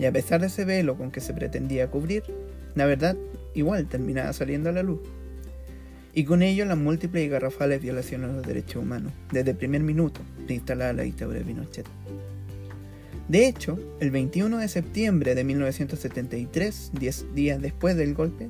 y 0.00 0.06
a 0.06 0.12
pesar 0.12 0.40
de 0.40 0.46
ese 0.46 0.64
velo 0.64 0.96
con 0.96 1.10
que 1.10 1.20
se 1.20 1.34
pretendía 1.34 1.90
cubrir, 1.90 2.22
la 2.74 2.86
verdad 2.86 3.14
igual 3.52 3.86
terminaba 3.88 4.32
saliendo 4.32 4.70
a 4.70 4.72
la 4.72 4.82
luz. 4.82 5.00
Y 6.14 6.24
con 6.24 6.42
ello 6.42 6.64
las 6.64 6.78
múltiples 6.78 7.26
y 7.26 7.28
garrafales 7.28 7.82
violaciones 7.82 8.30
a 8.30 8.32
los 8.32 8.46
derechos 8.46 8.82
humanos, 8.82 9.12
desde 9.30 9.50
el 9.50 9.58
primer 9.58 9.82
minuto 9.82 10.22
de 10.46 10.54
instalar 10.54 10.94
la 10.94 11.02
dictadura 11.02 11.40
de 11.40 11.44
Pinochet. 11.44 11.86
De 13.28 13.46
hecho, 13.46 13.78
el 14.00 14.10
21 14.10 14.56
de 14.56 14.68
septiembre 14.68 15.34
de 15.34 15.44
1973, 15.44 16.92
10 16.98 17.34
días 17.34 17.60
después 17.60 17.96
del 17.96 18.14
golpe, 18.14 18.48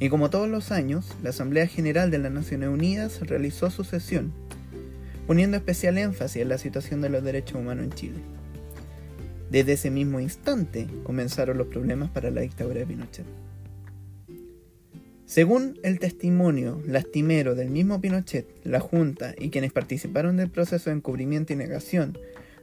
y 0.00 0.08
como 0.08 0.30
todos 0.30 0.48
los 0.48 0.72
años, 0.72 1.06
la 1.22 1.30
Asamblea 1.30 1.66
General 1.66 2.10
de 2.10 2.18
las 2.18 2.32
Naciones 2.32 2.68
Unidas 2.68 3.20
realizó 3.20 3.70
su 3.70 3.84
sesión, 3.84 4.32
poniendo 5.26 5.56
especial 5.56 5.98
énfasis 5.98 6.42
en 6.42 6.48
la 6.48 6.58
situación 6.58 7.00
de 7.00 7.08
los 7.08 7.22
derechos 7.22 7.60
humanos 7.60 7.84
en 7.84 7.92
Chile. 7.92 8.18
Desde 9.50 9.72
ese 9.74 9.90
mismo 9.90 10.20
instante 10.20 10.88
comenzaron 11.04 11.58
los 11.58 11.68
problemas 11.68 12.10
para 12.10 12.30
la 12.30 12.40
dictadura 12.40 12.80
de 12.80 12.86
Pinochet. 12.86 13.24
Según 15.26 15.78
el 15.82 16.00
testimonio 16.00 16.82
lastimero 16.86 17.54
del 17.54 17.70
mismo 17.70 18.00
Pinochet, 18.00 18.46
la 18.64 18.80
Junta 18.80 19.34
y 19.38 19.50
quienes 19.50 19.72
participaron 19.72 20.36
del 20.36 20.50
proceso 20.50 20.90
de 20.90 20.96
encubrimiento 20.96 21.52
y 21.52 21.56
negación 21.56 22.18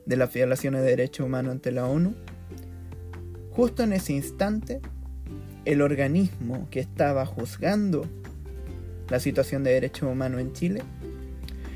de 0.05 0.17
las 0.17 0.34
violaciones 0.34 0.81
de 0.81 0.89
derechos 0.89 1.25
humanos 1.25 1.53
ante 1.53 1.72
la 1.72 1.88
ONU, 1.88 2.13
justo 3.51 3.84
en 3.84 3.93
ese 3.93 4.13
instante 4.13 4.79
el 5.65 5.82
organismo 5.82 6.68
que 6.70 6.80
estaba 6.80 7.25
juzgando 7.25 8.08
la 9.10 9.20
situación 9.20 9.63
de 9.63 9.74
derechos 9.74 10.10
humanos 10.10 10.41
en 10.41 10.53
Chile 10.53 10.82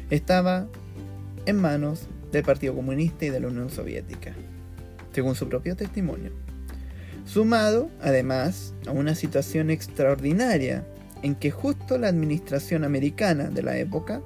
estaba 0.10 0.68
en 1.46 1.58
manos 1.58 2.08
del 2.32 2.44
Partido 2.44 2.74
Comunista 2.74 3.26
y 3.26 3.30
de 3.30 3.40
la 3.40 3.48
Unión 3.48 3.70
Soviética, 3.70 4.34
según 5.12 5.36
su 5.36 5.48
propio 5.48 5.76
testimonio. 5.76 6.32
Sumado, 7.26 7.90
además, 8.02 8.74
a 8.88 8.92
una 8.92 9.16
situación 9.16 9.70
extraordinaria 9.70 10.86
en 11.24 11.36
que 11.36 11.52
justo 11.52 11.98
la 11.98 12.08
administración 12.08 12.84
americana 12.84 13.50
de 13.50 13.64
la 13.64 13.78
época, 13.78 14.22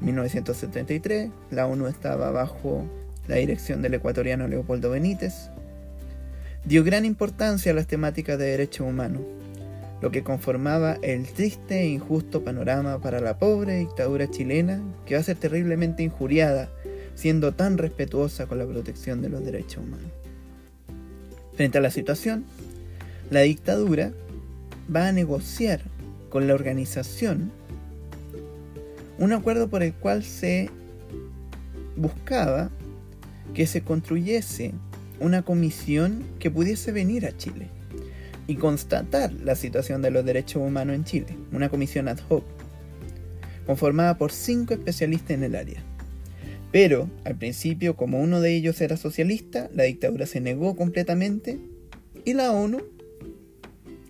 1973, 0.00 1.30
la 1.50 1.66
ONU 1.66 1.86
estaba 1.86 2.30
bajo 2.30 2.86
la 3.26 3.36
dirección 3.36 3.82
del 3.82 3.94
ecuatoriano 3.94 4.48
Leopoldo 4.48 4.90
Benítez, 4.90 5.50
dio 6.64 6.84
gran 6.84 7.04
importancia 7.04 7.72
a 7.72 7.74
las 7.74 7.86
temáticas 7.86 8.38
de 8.38 8.46
derechos 8.46 8.86
humanos, 8.86 9.22
lo 10.00 10.10
que 10.10 10.22
conformaba 10.22 10.98
el 11.02 11.26
triste 11.26 11.80
e 11.80 11.88
injusto 11.88 12.44
panorama 12.44 13.00
para 13.00 13.20
la 13.20 13.38
pobre 13.38 13.78
dictadura 13.78 14.30
chilena 14.30 14.80
que 15.06 15.14
va 15.14 15.20
a 15.20 15.24
ser 15.24 15.36
terriblemente 15.36 16.02
injuriada, 16.02 16.70
siendo 17.14 17.52
tan 17.52 17.78
respetuosa 17.78 18.46
con 18.46 18.58
la 18.58 18.66
protección 18.66 19.22
de 19.22 19.28
los 19.28 19.44
derechos 19.44 19.82
humanos. 19.84 20.10
Frente 21.56 21.78
a 21.78 21.80
la 21.80 21.90
situación, 21.90 22.44
la 23.30 23.40
dictadura 23.40 24.12
va 24.94 25.08
a 25.08 25.12
negociar 25.12 25.80
con 26.30 26.46
la 26.46 26.54
organización 26.54 27.50
un 29.18 29.32
acuerdo 29.32 29.68
por 29.68 29.82
el 29.82 29.92
cual 29.94 30.22
se 30.22 30.70
buscaba 31.96 32.70
que 33.52 33.66
se 33.66 33.82
construyese 33.82 34.72
una 35.20 35.42
comisión 35.42 36.24
que 36.38 36.50
pudiese 36.50 36.92
venir 36.92 37.26
a 37.26 37.36
Chile 37.36 37.68
y 38.46 38.56
constatar 38.56 39.32
la 39.32 39.54
situación 39.54 40.02
de 40.02 40.10
los 40.10 40.24
derechos 40.24 40.62
humanos 40.62 40.96
en 40.96 41.04
Chile, 41.04 41.36
una 41.52 41.68
comisión 41.68 42.08
ad 42.08 42.18
hoc, 42.28 42.44
conformada 43.66 44.16
por 44.16 44.32
cinco 44.32 44.74
especialistas 44.74 45.32
en 45.32 45.44
el 45.44 45.54
área. 45.54 45.82
Pero, 46.72 47.10
al 47.24 47.36
principio, 47.36 47.96
como 47.96 48.20
uno 48.20 48.40
de 48.40 48.54
ellos 48.54 48.80
era 48.80 48.96
socialista, 48.96 49.70
la 49.74 49.84
dictadura 49.84 50.26
se 50.26 50.40
negó 50.40 50.76
completamente 50.76 51.58
y 52.24 52.34
la 52.34 52.52
ONU 52.52 52.82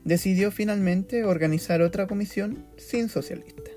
decidió 0.04 0.50
finalmente 0.50 1.24
organizar 1.24 1.82
otra 1.82 2.06
comisión 2.06 2.64
sin 2.76 3.08
socialistas. 3.08 3.74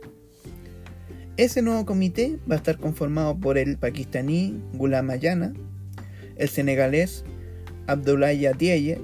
Ese 1.38 1.62
nuevo 1.62 1.86
comité 1.86 2.38
va 2.50 2.56
a 2.56 2.58
estar 2.58 2.78
conformado 2.78 3.38
por 3.40 3.58
el 3.58 3.78
pakistaní 3.78 4.62
Ghulam 4.74 5.10
Ayana, 5.10 5.54
el 6.42 6.50
senegalés 6.50 7.24
Abdoulaye 7.88 8.52
Dieye, 8.58 9.00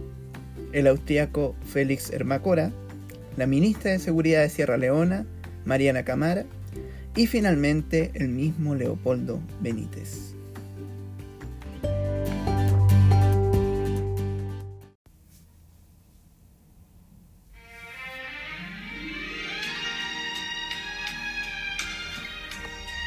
el 0.73 0.87
austriaco 0.87 1.55
Félix 1.65 2.11
Hermacora, 2.11 2.71
la 3.37 3.45
ministra 3.45 3.91
de 3.91 3.99
Seguridad 3.99 4.41
de 4.41 4.49
Sierra 4.49 4.77
Leona, 4.77 5.25
Mariana 5.63 6.03
Camara, 6.03 6.45
y 7.15 7.27
finalmente 7.27 8.11
el 8.15 8.29
mismo 8.29 8.75
Leopoldo 8.75 9.39
Benítez. 9.61 10.33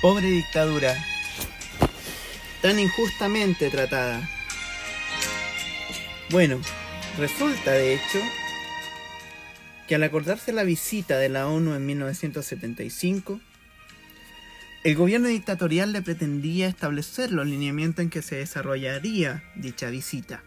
Pobre 0.02 0.28
dictadura, 0.28 0.94
tan 2.62 2.79
injustamente 2.79 3.71
tratada. 3.71 4.29
Bueno, 6.31 6.61
resulta 7.19 7.73
de 7.73 7.95
hecho 7.95 8.21
que 9.88 9.95
al 9.95 10.02
acordarse 10.02 10.52
la 10.52 10.62
visita 10.62 11.19
de 11.19 11.29
la 11.29 11.49
ONU 11.49 11.75
en 11.75 11.87
1975, 11.87 13.40
el 14.85 14.95
gobierno 14.95 15.29
dictatorial 15.29 15.93
le 15.93 16.02
pretendía 16.02 16.69
establecer 16.69 17.33
los 17.33 17.47
lineamientos 17.47 18.02
en 18.02 18.11
que 18.11 18.23
se 18.23 18.37
desarrollaría 18.37 19.43
dicha 19.57 19.90
visita, 19.90 20.43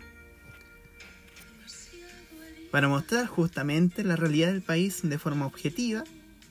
para 2.71 2.87
mostrar 2.87 3.27
justamente 3.27 4.03
la 4.03 4.15
realidad 4.15 4.47
del 4.47 4.61
país 4.61 5.01
de 5.03 5.19
forma 5.19 5.45
objetiva 5.45 6.03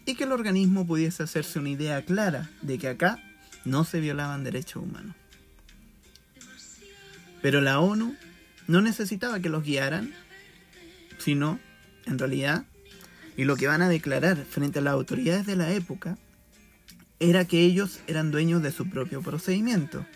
y 0.04 0.14
que 0.14 0.24
el 0.24 0.32
organismo 0.32 0.86
pudiese 0.86 1.22
hacerse 1.22 1.58
una 1.58 1.70
idea 1.70 2.04
clara 2.04 2.50
de 2.60 2.78
que 2.78 2.88
acá 2.88 3.18
no 3.64 3.84
se 3.84 4.00
violaban 4.00 4.44
derechos 4.44 4.82
humanos. 4.82 5.16
Pero 7.42 7.60
la 7.60 7.80
ONU 7.80 8.16
no 8.68 8.80
necesitaba 8.80 9.40
que 9.40 9.48
los 9.48 9.64
guiaran, 9.64 10.14
sino, 11.18 11.60
en 12.06 12.18
realidad, 12.18 12.64
y 13.36 13.44
lo 13.44 13.56
que 13.56 13.66
van 13.66 13.82
a 13.82 13.88
declarar 13.88 14.36
frente 14.48 14.78
a 14.78 14.82
las 14.82 14.94
autoridades 14.94 15.46
de 15.46 15.56
la 15.56 15.72
época, 15.72 16.16
era 17.20 17.44
que 17.44 17.60
ellos 17.60 18.00
eran 18.06 18.30
dueños 18.30 18.62
de 18.62 18.72
su 18.72 18.88
propio 18.88 19.22
procedimiento. 19.22 20.06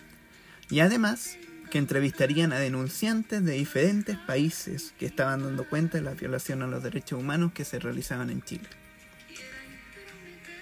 Y 0.70 0.80
además, 0.80 1.36
que 1.70 1.78
entrevistarían 1.78 2.52
a 2.52 2.58
denunciantes 2.58 3.44
de 3.44 3.52
diferentes 3.52 4.16
países 4.16 4.94
que 4.98 5.06
estaban 5.06 5.42
dando 5.42 5.68
cuenta 5.68 5.98
de 5.98 6.04
la 6.04 6.14
violación 6.14 6.62
a 6.62 6.66
los 6.66 6.82
derechos 6.82 7.20
humanos 7.20 7.52
que 7.52 7.64
se 7.64 7.78
realizaban 7.78 8.30
en 8.30 8.42
Chile. 8.42 8.68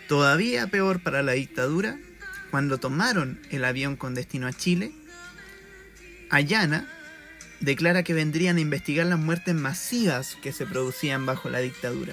Todavía 0.08 0.66
peor 0.66 1.02
para 1.02 1.22
la 1.22 1.32
dictadura, 1.32 1.98
cuando 2.50 2.78
tomaron 2.78 3.40
el 3.50 3.64
avión 3.64 3.96
con 3.96 4.14
destino 4.14 4.46
a 4.46 4.52
Chile, 4.52 4.92
Ayana 6.34 6.88
declara 7.60 8.02
que 8.02 8.12
vendrían 8.12 8.56
a 8.56 8.60
investigar 8.60 9.06
las 9.06 9.20
muertes 9.20 9.54
masivas 9.54 10.36
que 10.42 10.50
se 10.50 10.66
producían 10.66 11.24
bajo 11.26 11.48
la 11.48 11.60
dictadura, 11.60 12.12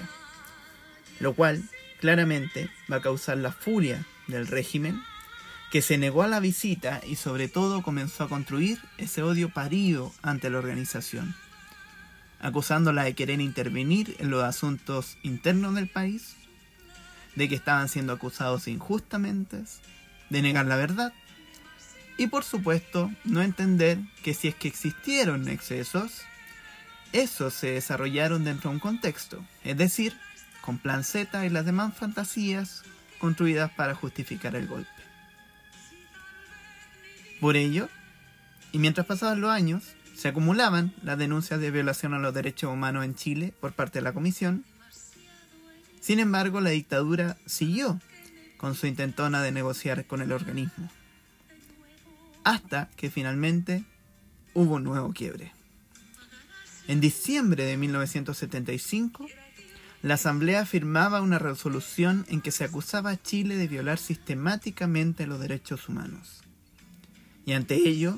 lo 1.20 1.34
cual 1.34 1.63
claramente 2.00 2.70
va 2.92 2.98
a 2.98 3.01
causar 3.01 3.40
la 3.40 3.51
furia 3.51 4.06
del 4.28 4.46
régimen, 4.46 5.01
que 5.72 5.82
se 5.82 5.98
negó 5.98 6.22
a 6.22 6.28
la 6.28 6.40
visita 6.40 7.01
y 7.04 7.16
sobre 7.16 7.48
todo 7.48 7.82
comenzó 7.82 8.25
a 8.25 8.30
construir 8.30 8.78
ese 9.00 9.24
odio 9.24 9.50
parido 9.50 10.13
ante 10.22 10.51
la 10.51 10.60
organización, 10.60 11.34
acusándola 12.40 13.04
de 13.04 13.16
querer 13.16 13.42
intervenir 13.42 14.16
en 14.20 14.30
los 14.30 14.44
asuntos 14.44 15.18
internos 15.24 15.74
del 15.74 15.88
país, 15.88 16.36
de 17.36 17.50
que 17.50 17.56
estaban 17.56 17.90
siendo 17.90 18.13
acusados 18.13 18.68
injustamente, 18.68 19.63
de 20.30 20.42
negar 20.44 20.68
la 20.68 20.75
verdad 20.75 21.12
y 22.22 22.28
por 22.28 22.44
supuesto 22.44 23.12
no 23.24 23.42
entender 23.42 23.98
que 24.22 24.36
si 24.36 24.48
es 24.48 24.54
que 24.54 24.68
existieron 24.68 25.48
excesos, 25.48 26.22
esos 27.13 27.51
se 27.51 27.72
desarrollaron 27.72 28.44
dentro 28.44 28.70
de 28.70 28.75
un 28.75 28.80
contexto, 28.80 29.44
es 29.63 29.75
decir, 29.75 30.13
con 30.62 30.78
plan 30.78 31.04
Z 31.04 31.44
y 31.44 31.50
las 31.50 31.66
demás 31.66 31.98
fantasías 31.98 32.84
construidas 33.18 33.72
para 33.72 33.96
justificar 33.96 34.56
el 34.56 34.68
golpe. 34.68 34.92
Por 37.40 37.56
ello, 37.56 37.90
y 38.72 38.78
mientras 38.78 39.08
pasaban 39.08 39.42
los 39.42 39.50
años, 39.50 39.82
se 40.16 40.28
acumulaban 40.28 40.94
las 41.01 41.18
denuncias 41.18 41.60
de 41.60 41.72
violación 41.72 42.13
a 42.13 42.20
los 42.20 42.36
derechos 42.36 42.72
humanos 42.72 43.04
en 43.04 43.16
Chile 43.16 43.51
por 43.60 43.74
parte 43.74 43.98
de 43.98 44.04
la 44.04 44.13
Comisión. 44.13 44.63
Sin 46.01 46.20
embargo, 46.20 46.62
la 46.62 46.70
dictadura 46.70 47.38
siguió 47.48 48.00
con 48.58 48.75
su 48.75 48.86
intentona 48.86 49.42
de 49.42 49.51
negociar 49.51 50.06
con 50.06 50.22
el 50.22 50.32
organismo. 50.32 50.88
Hasta 52.43 52.89
que 52.95 53.10
finalmente 53.10 53.83
hubo 54.53 54.75
un 54.75 54.83
nuevo 54.83 55.13
quiebre. 55.13 55.53
En 56.88 57.00
diciembre 57.00 57.63
de 57.63 57.77
1975, 57.77 59.27
la 60.01 60.15
Asamblea 60.15 60.65
firmaba 60.65 61.21
una 61.21 61.38
resolución 61.38 62.25
en 62.27 62.41
que 62.41 62.51
se 62.51 62.63
acusaba 62.63 63.12
a 63.12 63.21
Chile 63.21 63.55
de 63.55 63.67
violar 63.67 64.00
sistemáticamente 64.00 65.27
los 65.27 65.39
derechos 65.39 65.88
humanos. 65.88 66.41
Y 67.45 67.53
ante 67.53 67.75
ello, 67.75 68.17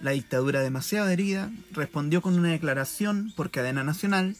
la 0.00 0.10
dictadura 0.10 0.60
demasiado 0.60 1.08
herida 1.08 1.52
respondió 1.70 2.20
con 2.20 2.34
una 2.34 2.50
declaración 2.50 3.32
por 3.36 3.50
cadena 3.50 3.84
nacional 3.84 4.36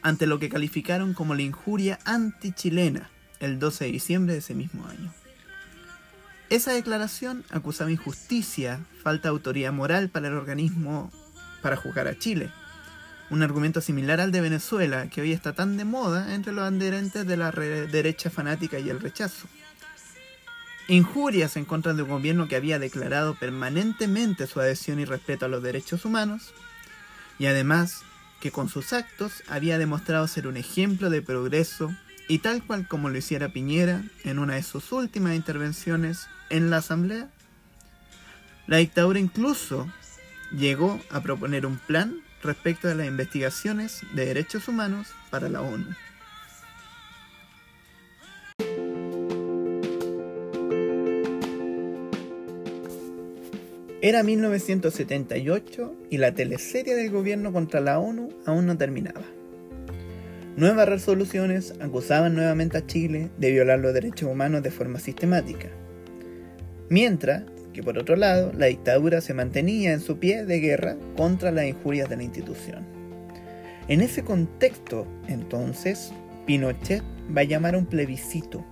ante 0.00 0.26
lo 0.26 0.38
que 0.38 0.48
calificaron 0.48 1.12
como 1.12 1.34
la 1.34 1.42
injuria 1.42 1.98
antichilena 2.04 3.10
el 3.40 3.58
12 3.58 3.84
de 3.84 3.92
diciembre 3.92 4.32
de 4.32 4.38
ese 4.38 4.54
mismo 4.54 4.86
año. 4.86 5.12
Esa 6.54 6.72
declaración 6.72 7.44
acusaba 7.50 7.90
injusticia, 7.90 8.78
falta 9.02 9.26
de 9.26 9.30
autoridad 9.30 9.72
moral 9.72 10.08
para 10.08 10.28
el 10.28 10.34
organismo 10.34 11.10
para 11.62 11.74
juzgar 11.74 12.06
a 12.06 12.16
Chile, 12.16 12.48
un 13.28 13.42
argumento 13.42 13.80
similar 13.80 14.20
al 14.20 14.30
de 14.30 14.40
Venezuela, 14.40 15.10
que 15.10 15.20
hoy 15.20 15.32
está 15.32 15.54
tan 15.54 15.76
de 15.76 15.84
moda 15.84 16.32
entre 16.32 16.52
los 16.52 16.62
adherentes 16.62 17.26
de 17.26 17.36
la 17.36 17.50
derecha 17.50 18.30
fanática 18.30 18.78
y 18.78 18.88
el 18.88 19.00
rechazo. 19.00 19.48
Injurias 20.86 21.56
en 21.56 21.64
contra 21.64 21.92
de 21.92 22.04
un 22.04 22.10
gobierno 22.10 22.46
que 22.46 22.54
había 22.54 22.78
declarado 22.78 23.34
permanentemente 23.34 24.46
su 24.46 24.60
adhesión 24.60 25.00
y 25.00 25.06
respeto 25.06 25.46
a 25.46 25.48
los 25.48 25.60
derechos 25.60 26.04
humanos, 26.04 26.54
y 27.36 27.46
además 27.46 28.02
que 28.40 28.52
con 28.52 28.68
sus 28.68 28.92
actos 28.92 29.42
había 29.48 29.76
demostrado 29.76 30.28
ser 30.28 30.46
un 30.46 30.56
ejemplo 30.56 31.10
de 31.10 31.20
progreso 31.20 31.92
y 32.28 32.38
tal 32.38 32.62
cual 32.62 32.86
como 32.86 33.10
lo 33.10 33.18
hiciera 33.18 33.48
Piñera 33.48 34.04
en 34.22 34.38
una 34.38 34.54
de 34.54 34.62
sus 34.62 34.92
últimas 34.92 35.34
intervenciones 35.34 36.28
en 36.50 36.70
la 36.70 36.78
Asamblea, 36.78 37.28
la 38.66 38.78
dictadura 38.78 39.18
incluso 39.18 39.86
llegó 40.52 41.00
a 41.10 41.20
proponer 41.20 41.66
un 41.66 41.78
plan 41.78 42.20
respecto 42.42 42.88
de 42.88 42.94
las 42.94 43.06
investigaciones 43.06 44.02
de 44.14 44.26
derechos 44.26 44.68
humanos 44.68 45.08
para 45.30 45.48
la 45.48 45.62
ONU. 45.62 45.86
Era 54.00 54.22
1978 54.22 55.94
y 56.10 56.18
la 56.18 56.34
teleserie 56.34 56.94
del 56.94 57.10
gobierno 57.10 57.54
contra 57.54 57.80
la 57.80 57.98
ONU 57.98 58.28
aún 58.44 58.66
no 58.66 58.76
terminaba. 58.76 59.22
Nuevas 60.56 60.88
resoluciones 60.88 61.74
acusaban 61.80 62.34
nuevamente 62.34 62.76
a 62.76 62.86
Chile 62.86 63.30
de 63.38 63.50
violar 63.50 63.78
los 63.78 63.94
derechos 63.94 64.30
humanos 64.30 64.62
de 64.62 64.70
forma 64.70 65.00
sistemática. 65.00 65.68
Mientras 66.88 67.44
que 67.74 67.82
por 67.82 67.98
otro 67.98 68.16
lado, 68.16 68.52
la 68.56 68.66
dictadura 68.66 69.20
se 69.20 69.34
mantenía 69.34 69.92
en 69.92 70.00
su 70.00 70.18
pie 70.18 70.44
de 70.44 70.60
guerra 70.60 70.96
contra 71.16 71.50
las 71.50 71.66
injurias 71.66 72.08
de 72.08 72.16
la 72.16 72.22
institución. 72.22 72.86
En 73.88 74.00
ese 74.00 74.22
contexto, 74.22 75.06
entonces, 75.28 76.12
Pinochet 76.46 77.02
va 77.36 77.42
a 77.42 77.44
llamar 77.44 77.74
a 77.74 77.78
un 77.78 77.86
plebiscito, 77.86 78.64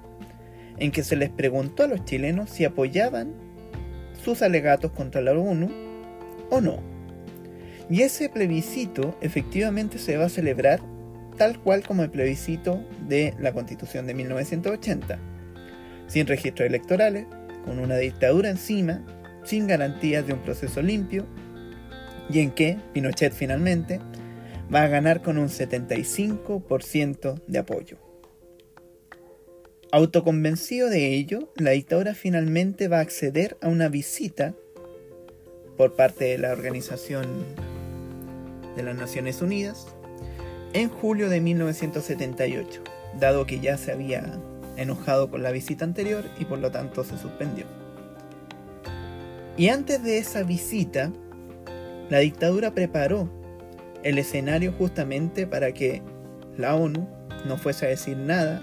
en 0.78 0.90
que 0.90 1.02
se 1.02 1.16
les 1.16 1.30
preguntó 1.30 1.82
a 1.82 1.88
los 1.88 2.04
chilenos 2.04 2.48
si 2.48 2.64
apoyaban 2.64 3.34
sus 4.24 4.40
alegatos 4.40 4.92
contra 4.92 5.20
la 5.20 5.32
ONU 5.32 5.68
o 6.50 6.60
no. 6.60 6.78
Y 7.90 8.02
ese 8.02 8.28
plebiscito 8.28 9.16
efectivamente 9.20 9.98
se 9.98 10.16
va 10.16 10.26
a 10.26 10.30
celebrar 10.30 10.80
tal 11.36 11.58
cual 11.60 11.82
como 11.82 12.04
el 12.04 12.10
plebiscito 12.10 12.86
de 13.08 13.34
la 13.38 13.52
Constitución 13.52 14.06
de 14.06 14.14
1980, 14.14 15.18
sin 16.06 16.26
registros 16.26 16.68
electorales, 16.68 17.26
con 17.64 17.78
una 17.78 17.96
dictadura 17.96 18.50
encima, 18.50 19.04
sin 19.44 19.66
garantías 19.66 20.26
de 20.26 20.34
un 20.34 20.40
proceso 20.40 20.82
limpio, 20.82 21.26
y 22.30 22.40
en 22.40 22.50
que 22.50 22.78
Pinochet 22.92 23.32
finalmente 23.32 24.00
va 24.72 24.84
a 24.84 24.88
ganar 24.88 25.22
con 25.22 25.38
un 25.38 25.48
75% 25.48 27.42
de 27.46 27.58
apoyo. 27.58 27.98
Autoconvencido 29.90 30.88
de 30.88 31.14
ello, 31.14 31.52
la 31.56 31.72
dictadura 31.72 32.14
finalmente 32.14 32.88
va 32.88 32.98
a 32.98 33.02
acceder 33.02 33.58
a 33.60 33.68
una 33.68 33.88
visita 33.88 34.54
por 35.76 35.94
parte 35.94 36.24
de 36.24 36.38
la 36.38 36.52
Organización 36.52 37.26
de 38.74 38.82
las 38.82 38.96
Naciones 38.96 39.42
Unidas 39.42 39.86
en 40.72 40.88
julio 40.88 41.28
de 41.28 41.40
1978, 41.42 42.82
dado 43.20 43.44
que 43.44 43.60
ya 43.60 43.76
se 43.76 43.92
había 43.92 44.40
enojado 44.76 45.30
con 45.30 45.42
la 45.42 45.50
visita 45.50 45.84
anterior 45.84 46.24
y 46.38 46.44
por 46.44 46.58
lo 46.58 46.70
tanto 46.70 47.04
se 47.04 47.18
suspendió. 47.18 47.66
Y 49.56 49.68
antes 49.68 50.02
de 50.02 50.18
esa 50.18 50.42
visita, 50.42 51.12
la 52.08 52.18
dictadura 52.18 52.72
preparó 52.72 53.28
el 54.02 54.18
escenario 54.18 54.72
justamente 54.72 55.46
para 55.46 55.72
que 55.72 56.02
la 56.56 56.74
ONU 56.74 57.06
no 57.46 57.56
fuese 57.56 57.86
a 57.86 57.90
decir 57.90 58.16
nada 58.16 58.62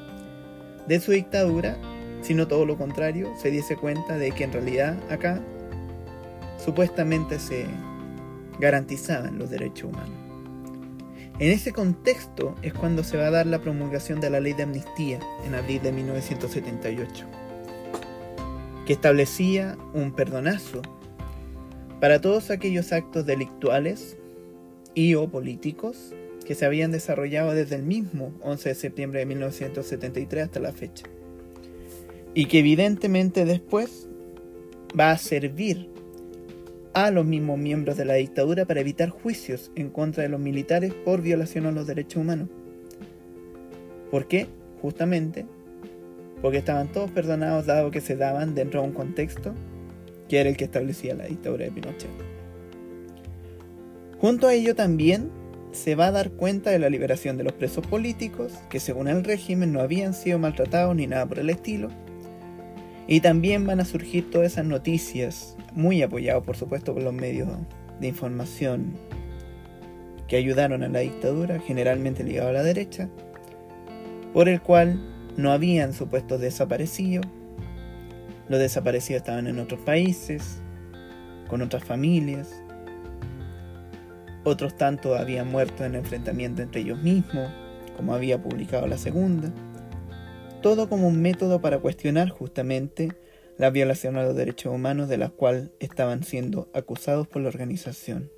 de 0.88 1.00
su 1.00 1.12
dictadura, 1.12 1.78
sino 2.22 2.48
todo 2.48 2.66
lo 2.66 2.78
contrario, 2.78 3.32
se 3.38 3.52
diese 3.52 3.76
cuenta 3.76 4.18
de 4.18 4.32
que 4.32 4.44
en 4.44 4.54
realidad 4.54 4.98
acá 5.10 5.40
supuestamente 6.58 7.40
se 7.40 7.66
garantizaban 8.60 9.38
los 9.38 9.50
derechos 9.50 9.92
humanos. 9.92 10.19
En 11.40 11.52
ese 11.52 11.72
contexto 11.72 12.56
es 12.62 12.74
cuando 12.74 13.02
se 13.02 13.16
va 13.16 13.28
a 13.28 13.32
dar 13.32 13.46
la 13.46 13.62
promulgación 13.62 14.20
de 14.20 14.30
la 14.30 14.42
ley 14.42 14.52
de 14.52 14.64
amnistía 14.64 15.20
en 15.46 15.56
abril 15.56 15.82
de 15.82 15.94
1978, 15.94 17.26
que 18.86 18.92
establecía 18.92 19.78
un 19.94 20.12
perdonazo 20.12 20.82
para 22.02 22.20
todos 22.20 22.52
aquellos 22.52 22.92
actos 22.92 23.26
delictuales 23.26 24.18
y 24.94 25.16
o 25.16 25.30
políticos 25.30 26.14
que 26.46 26.56
se 26.56 26.66
habían 26.66 26.92
desarrollado 26.92 27.54
desde 27.54 27.78
el 27.78 27.84
mismo 27.84 28.34
11 28.42 28.70
de 28.70 28.76
septiembre 28.76 29.20
de 29.20 29.26
1973 29.28 30.44
hasta 30.44 30.60
la 30.60 30.74
fecha. 30.74 31.06
Y 32.34 32.48
que 32.48 32.60
evidentemente 32.60 33.46
después 33.46 34.10
va 35.00 35.12
a 35.12 35.18
servir 35.18 35.90
a 37.06 37.12
los 37.12 37.26
mismos 37.26 37.58
miembros 37.58 37.98
de 37.98 38.06
la 38.06 38.16
dictadura 38.16 38.66
para 38.66 38.82
evitar 38.82 39.10
juicios 39.10 39.72
en 39.76 39.90
contra 39.90 40.24
de 40.24 40.30
los 40.30 40.40
militares 40.40 40.94
por 40.94 41.22
violación 41.22 41.66
a 41.66 41.72
los 41.72 41.88
derechos 41.88 42.22
humanos. 42.22 42.50
¿Por 44.12 44.28
qué? 44.28 44.48
Justamente 44.82 45.46
porque 46.42 46.60
estaban 46.60 46.92
todos 46.92 47.12
perdonados 47.12 47.66
dado 47.66 47.92
que 47.92 48.02
se 48.02 48.16
daban 48.16 48.56
dentro 48.56 48.82
de 48.82 48.88
un 48.88 48.94
contexto 48.94 49.54
que 50.28 50.40
era 50.40 50.50
el 50.50 50.58
que 50.58 50.66
establecía 50.66 51.16
la 51.16 51.26
dictadura 51.26 51.66
de 51.66 51.72
Pinochet. 51.72 52.10
Junto 54.20 54.48
a 54.48 54.54
ello 54.54 54.76
también 54.76 55.32
se 55.72 55.96
va 55.96 56.08
a 56.08 56.12
dar 56.12 56.32
cuenta 56.32 56.72
de 56.72 56.80
la 56.80 56.90
liberación 56.90 57.38
de 57.38 57.44
los 57.44 57.54
presos 57.54 57.86
políticos, 57.86 58.54
que 58.70 58.80
según 58.80 59.08
el 59.08 59.24
régimen 59.24 59.72
no 59.72 59.82
habían 59.82 60.14
sido 60.14 60.40
maltratados 60.40 60.96
ni 60.96 61.08
nada 61.08 61.26
por 61.26 61.40
el 61.40 61.50
estilo, 61.50 61.90
y 63.12 63.22
también 63.22 63.66
van 63.66 63.80
a 63.80 63.86
surgir 63.86 64.30
todas 64.30 64.52
esas 64.52 64.66
noticias, 64.66 65.58
muy 65.74 66.04
apoyados 66.04 66.46
por 66.46 66.56
supuesto 66.56 66.94
por 66.94 67.02
los 67.02 67.12
medios 67.14 67.50
de 68.00 68.08
información 68.08 68.94
que 70.28 70.36
ayudaron 70.36 70.84
a 70.84 70.90
la 70.90 71.00
dictadura, 71.00 71.60
generalmente 71.60 72.24
ligados 72.24 72.52
a 72.52 72.54
la 72.54 72.62
derecha, 72.62 73.10
por 74.32 74.48
el 74.48 74.62
cual 74.62 75.02
no 75.38 75.52
habían 75.52 75.94
supuestos 75.94 76.40
desaparecidos, 76.40 77.26
los 78.48 78.60
desaparecidos 78.60 79.22
estaban 79.22 79.48
en 79.48 79.58
otros 79.58 79.80
países, 79.80 80.62
con 81.48 81.64
otras 81.64 81.84
familias, 81.84 82.62
otros 84.44 84.78
tantos 84.78 85.20
habían 85.20 85.50
muerto 85.52 85.84
en 85.84 85.96
enfrentamiento 85.96 86.62
entre 86.62 86.82
ellos 86.82 87.02
mismos, 87.02 87.50
como 87.98 88.14
había 88.14 88.40
publicado 88.40 88.86
la 88.86 89.00
segunda, 89.00 89.52
todo 90.62 90.90
como 90.90 91.08
un 91.08 91.22
método 91.22 91.62
para 91.62 91.80
cuestionar 91.80 92.30
justamente 92.30 93.14
la 93.58 93.70
violación 93.70 94.18
a 94.18 94.24
los 94.24 94.36
derechos 94.36 94.74
humanos 94.74 95.10
de 95.10 95.18
las 95.18 95.32
cuales 95.32 95.70
estaban 95.80 96.24
siendo 96.24 96.70
acusados 96.74 97.28
por 97.28 97.42
la 97.42 97.50
organización. 97.50 98.32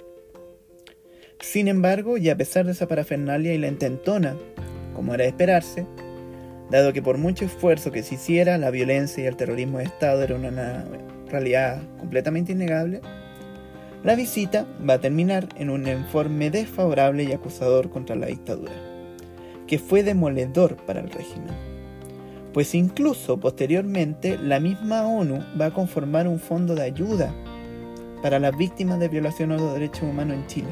Sin 1.39 1.67
embargo, 1.67 2.17
y 2.17 2.29
a 2.29 2.37
pesar 2.37 2.65
de 2.65 2.71
esa 2.71 2.87
parafernalia 2.87 3.53
y 3.53 3.57
la 3.57 3.67
intentona, 3.67 4.35
como 4.95 5.13
era 5.13 5.23
de 5.23 5.29
esperarse, 5.29 5.85
dado 6.69 6.93
que 6.93 7.01
por 7.01 7.17
mucho 7.17 7.45
esfuerzo 7.45 7.91
que 7.91 8.03
se 8.03 8.15
hiciera, 8.15 8.57
la 8.57 8.71
violencia 8.71 9.23
y 9.23 9.27
el 9.27 9.35
terrorismo 9.35 9.79
de 9.79 9.85
Estado 9.85 10.23
era 10.23 10.35
una 10.35 10.85
realidad 11.29 11.81
completamente 11.99 12.51
innegable, 12.51 13.01
la 14.03 14.15
visita 14.15 14.65
va 14.87 14.95
a 14.95 15.01
terminar 15.01 15.49
en 15.57 15.69
un 15.69 15.87
informe 15.87 16.49
desfavorable 16.49 17.23
y 17.23 17.31
acusador 17.31 17.91
contra 17.91 18.15
la 18.15 18.27
dictadura, 18.27 18.73
que 19.67 19.77
fue 19.77 20.01
demoledor 20.01 20.77
para 20.85 21.01
el 21.01 21.11
régimen. 21.11 21.80
Pues 22.53 22.75
incluso 22.75 23.39
posteriormente 23.39 24.37
la 24.37 24.59
misma 24.59 25.07
ONU 25.07 25.39
va 25.59 25.67
a 25.67 25.73
conformar 25.73 26.27
un 26.27 26.39
fondo 26.39 26.75
de 26.75 26.83
ayuda 26.83 27.33
para 28.21 28.39
las 28.39 28.55
víctimas 28.57 28.99
de 28.99 29.07
violación 29.07 29.51
a 29.51 29.57
los 29.57 29.73
derechos 29.73 30.03
humanos 30.03 30.37
en 30.37 30.47
Chile. 30.47 30.69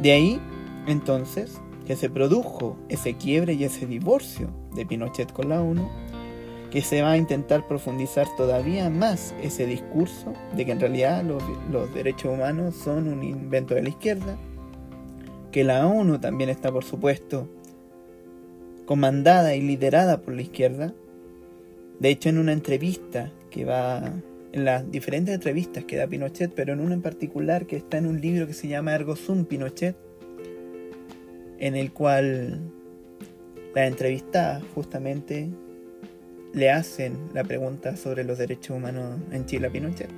De 0.00 0.12
ahí, 0.12 0.40
entonces, 0.86 1.60
que 1.86 1.96
se 1.96 2.08
produjo 2.08 2.76
ese 2.88 3.14
quiebre 3.14 3.54
y 3.54 3.64
ese 3.64 3.86
divorcio 3.86 4.48
de 4.74 4.86
Pinochet 4.86 5.32
con 5.32 5.48
la 5.48 5.60
ONU 5.60 5.88
que 6.70 6.82
se 6.82 7.02
va 7.02 7.12
a 7.12 7.16
intentar 7.16 7.66
profundizar 7.66 8.28
todavía 8.36 8.88
más 8.90 9.34
ese 9.42 9.66
discurso 9.66 10.32
de 10.54 10.64
que 10.64 10.72
en 10.72 10.80
realidad 10.80 11.24
los, 11.24 11.92
derechos 11.92 12.32
humanos 12.32 12.76
son 12.76 13.08
un 13.08 13.22
invento 13.24 13.74
de 13.74 13.82
la 13.82 13.88
izquierda, 13.88 14.36
que 15.50 15.64
la 15.64 15.86
ONU 15.86 16.20
también 16.20 16.48
está, 16.48 16.70
por 16.70 16.84
supuesto, 16.84 17.48
comandada 18.90 19.54
y 19.54 19.60
liderada 19.60 20.20
por 20.20 20.34
la 20.34 20.42
izquierda. 20.42 20.92
De 22.00 22.08
hecho, 22.08 22.28
en 22.28 22.38
una 22.38 22.52
entrevista 22.52 23.30
que 23.48 23.64
va, 23.64 24.14
en 24.50 24.64
las 24.64 24.90
diferentes 24.90 25.32
entrevistas 25.32 25.84
que 25.84 25.94
da 25.94 26.08
Pinochet, 26.08 26.52
pero 26.52 26.72
en 26.72 26.80
una 26.80 26.94
en 26.94 27.00
particular 27.00 27.66
que 27.66 27.76
está 27.76 27.98
en 27.98 28.06
un 28.06 28.20
libro 28.20 28.48
que 28.48 28.52
se 28.52 28.66
llama 28.66 28.92
Ergo 28.92 29.14
Sum 29.14 29.44
Pinochet, 29.44 29.94
en 31.60 31.76
el 31.76 31.92
cual 31.92 32.58
la 33.76 33.86
entrevistada 33.86 34.60
justamente 34.74 35.48
le 36.52 36.72
hacen 36.72 37.16
la 37.32 37.44
pregunta 37.44 37.96
sobre 37.96 38.24
los 38.24 38.38
derechos 38.38 38.76
humanos 38.76 39.20
en 39.30 39.46
Chile 39.46 39.68
a 39.68 39.70
Pinochet. 39.70 40.10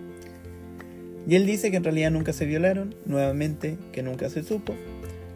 Y 1.28 1.36
él 1.36 1.44
dice 1.44 1.70
que 1.70 1.76
en 1.76 1.84
realidad 1.84 2.10
nunca 2.10 2.32
se 2.32 2.46
violaron, 2.46 2.94
nuevamente 3.04 3.76
que 3.92 4.02
nunca 4.02 4.30
se 4.30 4.42
supo, 4.42 4.72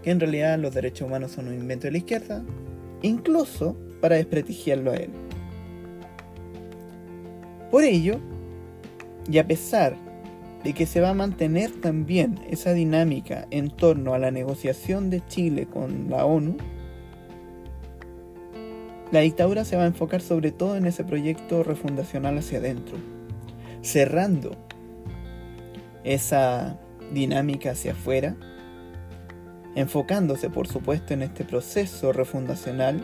que 0.02 0.10
en 0.10 0.20
realidad 0.20 0.58
los 0.58 0.72
derechos 0.72 1.06
humanos 1.06 1.32
son 1.32 1.48
un 1.48 1.54
invento 1.54 1.86
de 1.86 1.90
la 1.90 1.98
izquierda, 1.98 2.42
incluso 3.06 3.76
para 4.00 4.16
desprestigiarlo 4.16 4.92
a 4.92 4.96
él. 4.96 5.10
Por 7.70 7.84
ello, 7.84 8.20
y 9.30 9.38
a 9.38 9.46
pesar 9.46 9.96
de 10.62 10.72
que 10.72 10.86
se 10.86 11.00
va 11.00 11.10
a 11.10 11.14
mantener 11.14 11.70
también 11.80 12.40
esa 12.50 12.72
dinámica 12.72 13.46
en 13.50 13.70
torno 13.70 14.14
a 14.14 14.18
la 14.18 14.30
negociación 14.30 15.10
de 15.10 15.24
Chile 15.26 15.66
con 15.66 16.10
la 16.10 16.24
ONU, 16.24 16.56
la 19.12 19.20
dictadura 19.20 19.64
se 19.64 19.76
va 19.76 19.84
a 19.84 19.86
enfocar 19.86 20.20
sobre 20.20 20.50
todo 20.50 20.76
en 20.76 20.86
ese 20.86 21.04
proyecto 21.04 21.62
refundacional 21.62 22.38
hacia 22.38 22.58
adentro, 22.58 22.96
cerrando 23.82 24.56
esa 26.02 26.80
dinámica 27.12 27.72
hacia 27.72 27.92
afuera, 27.92 28.36
enfocándose 29.76 30.50
por 30.50 30.66
supuesto 30.66 31.14
en 31.14 31.22
este 31.22 31.44
proceso 31.44 32.12
refundacional 32.12 33.00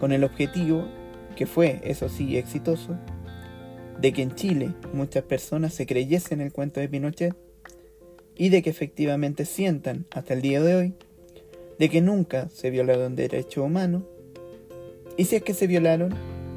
con 0.00 0.10
el 0.10 0.24
objetivo, 0.24 0.88
que 1.36 1.46
fue, 1.46 1.80
eso 1.84 2.08
sí, 2.08 2.36
exitoso, 2.36 2.96
de 4.00 4.12
que 4.12 4.22
en 4.22 4.34
Chile 4.34 4.72
muchas 4.92 5.22
personas 5.22 5.72
se 5.72 5.86
creyesen 5.86 6.40
el 6.40 6.52
cuento 6.52 6.80
de 6.80 6.88
Pinochet 6.88 7.36
y 8.34 8.48
de 8.48 8.62
que 8.62 8.70
efectivamente 8.70 9.44
sientan 9.44 10.06
hasta 10.10 10.34
el 10.34 10.42
día 10.42 10.60
de 10.60 10.74
hoy 10.74 10.94
de 11.78 11.88
que 11.88 12.00
nunca 12.00 12.48
se 12.50 12.70
violaron 12.70 13.16
derechos 13.16 13.64
humanos 13.64 14.02
y 15.16 15.26
si 15.26 15.36
es 15.36 15.42
que 15.42 15.54
se 15.54 15.66
violaron, 15.66 16.14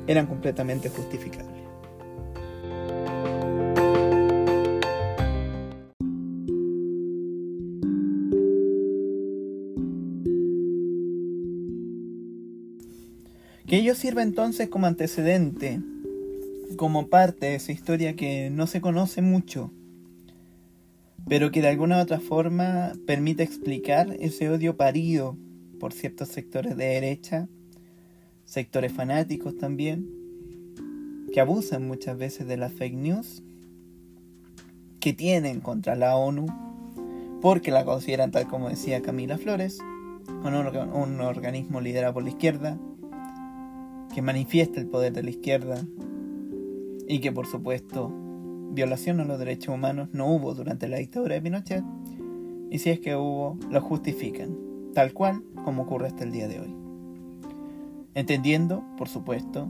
eran 0.08 0.26
completamente 0.26 0.90
justificables. 0.90 1.57
Que 13.68 13.78
ello 13.78 13.96
sirva 13.96 14.24
entonces 14.24 14.70
como 14.70 14.88
antecedente, 14.88 15.82
como 16.78 17.08
parte 17.08 17.48
de 17.48 17.56
esa 17.56 17.72
historia 17.72 18.16
que 18.16 18.50
no 18.50 18.66
se 18.66 18.82
conoce 18.82 19.22
mucho, 19.22 19.72
pero 21.28 21.52
que 21.52 21.62
de 21.62 21.68
alguna 21.68 21.98
u 21.98 22.02
otra 22.02 22.20
forma 22.20 22.94
permite 23.06 23.44
explicar 23.44 24.16
ese 24.20 24.50
odio 24.50 24.78
parido 24.78 25.38
por 25.80 25.94
ciertos 25.94 26.30
sectores 26.30 26.78
de 26.78 26.86
derecha 26.86 27.48
sectores 28.48 28.94
fanáticos 28.94 29.58
también, 29.58 30.08
que 31.34 31.42
abusan 31.42 31.86
muchas 31.86 32.18
veces 32.18 32.48
de 32.48 32.56
las 32.56 32.72
fake 32.72 32.96
news, 32.96 33.44
que 35.02 35.12
tienen 35.12 35.60
contra 35.60 35.96
la 35.96 36.16
ONU, 36.16 36.48
porque 37.42 37.72
la 37.72 37.84
consideran 37.84 38.32
tal 38.32 38.48
como 38.48 38.70
decía 38.70 39.02
Camila 39.02 39.38
Flores, 39.38 39.80
un, 40.44 40.56
un 40.56 41.22
organismo 41.22 41.82
liderado 41.82 42.14
por 42.14 42.24
la 42.24 42.30
izquierda, 42.30 42.80
que 44.18 44.24
manifiesta 44.24 44.80
el 44.80 44.88
poder 44.88 45.14
de 45.14 45.22
la 45.22 45.30
izquierda 45.30 45.86
y 47.08 47.20
que 47.20 47.32
por 47.32 47.46
supuesto 47.46 48.12
violación 48.72 49.20
a 49.20 49.26
los 49.26 49.38
derechos 49.38 49.76
humanos 49.76 50.10
no 50.12 50.26
hubo 50.34 50.56
durante 50.56 50.88
la 50.88 50.98
dictadura 50.98 51.36
de 51.36 51.42
Pinochet 51.44 51.84
y 52.72 52.80
si 52.80 52.90
es 52.90 53.00
que 53.00 53.16
hubo, 53.16 53.60
lo 53.70 53.80
justifican, 53.80 54.58
tal 54.96 55.14
cual 55.14 55.44
como 55.64 55.84
ocurre 55.84 56.08
hasta 56.08 56.24
el 56.24 56.32
día 56.32 56.48
de 56.48 56.62
hoy. 56.62 56.76
Entendiendo, 58.16 58.84
por 58.98 59.08
supuesto, 59.08 59.68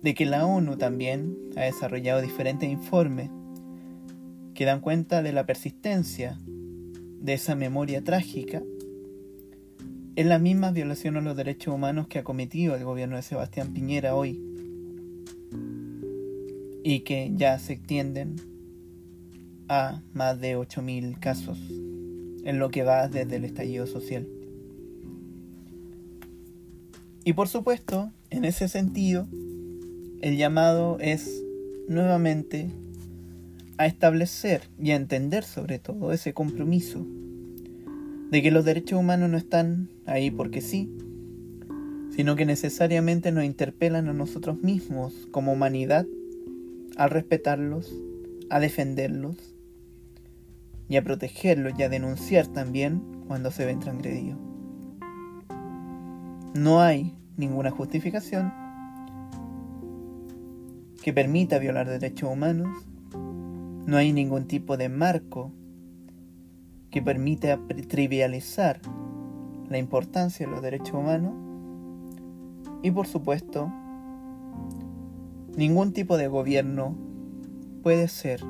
de 0.00 0.14
que 0.14 0.24
la 0.24 0.46
ONU 0.46 0.78
también 0.78 1.36
ha 1.58 1.64
desarrollado 1.64 2.22
diferentes 2.22 2.70
informes 2.70 3.28
que 4.54 4.64
dan 4.64 4.80
cuenta 4.80 5.22
de 5.22 5.34
la 5.34 5.44
persistencia 5.44 6.38
de 6.46 7.34
esa 7.34 7.54
memoria 7.54 8.02
trágica 8.02 8.62
en 10.16 10.28
la 10.28 10.38
misma 10.38 10.70
violación 10.70 11.16
a 11.16 11.20
los 11.20 11.36
derechos 11.36 11.74
humanos 11.74 12.08
que 12.08 12.18
ha 12.18 12.24
cometido 12.24 12.74
el 12.74 12.84
gobierno 12.84 13.16
de 13.16 13.22
Sebastián 13.22 13.72
Piñera 13.72 14.14
hoy 14.14 14.40
y 16.82 17.00
que 17.00 17.30
ya 17.34 17.58
se 17.58 17.74
extienden 17.74 18.36
a 19.68 20.02
más 20.12 20.40
de 20.40 20.56
8.000 20.56 21.18
casos 21.20 21.58
en 22.44 22.58
lo 22.58 22.70
que 22.70 22.82
va 22.82 23.08
desde 23.08 23.36
el 23.36 23.44
estallido 23.44 23.86
social. 23.86 24.26
Y 27.24 27.34
por 27.34 27.48
supuesto, 27.48 28.10
en 28.30 28.44
ese 28.44 28.68
sentido, 28.68 29.28
el 30.22 30.36
llamado 30.36 30.98
es 31.00 31.42
nuevamente 31.88 32.70
a 33.76 33.86
establecer 33.86 34.62
y 34.82 34.90
a 34.90 34.96
entender 34.96 35.44
sobre 35.44 35.78
todo 35.78 36.12
ese 36.12 36.34
compromiso 36.34 37.06
de 38.30 38.42
que 38.42 38.50
los 38.50 38.64
derechos 38.64 38.98
humanos 38.98 39.28
no 39.28 39.36
están 39.36 39.88
ahí 40.06 40.30
porque 40.30 40.60
sí, 40.60 40.88
sino 42.14 42.36
que 42.36 42.46
necesariamente 42.46 43.32
nos 43.32 43.44
interpelan 43.44 44.08
a 44.08 44.12
nosotros 44.12 44.62
mismos 44.62 45.28
como 45.32 45.52
humanidad 45.52 46.06
a 46.96 47.08
respetarlos, 47.08 47.92
a 48.48 48.60
defenderlos 48.60 49.36
y 50.88 50.96
a 50.96 51.02
protegerlos 51.02 51.72
y 51.78 51.82
a 51.82 51.88
denunciar 51.88 52.46
también 52.46 53.02
cuando 53.26 53.50
se 53.50 53.64
ven 53.64 53.80
transgredidos. 53.80 54.38
No 56.54 56.80
hay 56.80 57.14
ninguna 57.36 57.70
justificación 57.70 58.52
que 61.02 61.12
permita 61.12 61.58
violar 61.58 61.88
derechos 61.88 62.30
humanos. 62.30 62.68
No 63.86 63.96
hay 63.96 64.12
ningún 64.12 64.46
tipo 64.46 64.76
de 64.76 64.88
marco 64.88 65.52
que 66.90 67.02
permita 67.02 67.58
trivializar 67.88 68.80
la 69.68 69.78
importancia 69.78 70.46
de 70.46 70.52
los 70.52 70.62
derechos 70.62 70.94
humanos. 70.94 71.32
Y 72.82 72.90
por 72.90 73.06
supuesto, 73.06 73.72
ningún 75.56 75.92
tipo 75.92 76.16
de 76.16 76.28
gobierno 76.28 76.96
puede 77.82 78.08
ser 78.08 78.42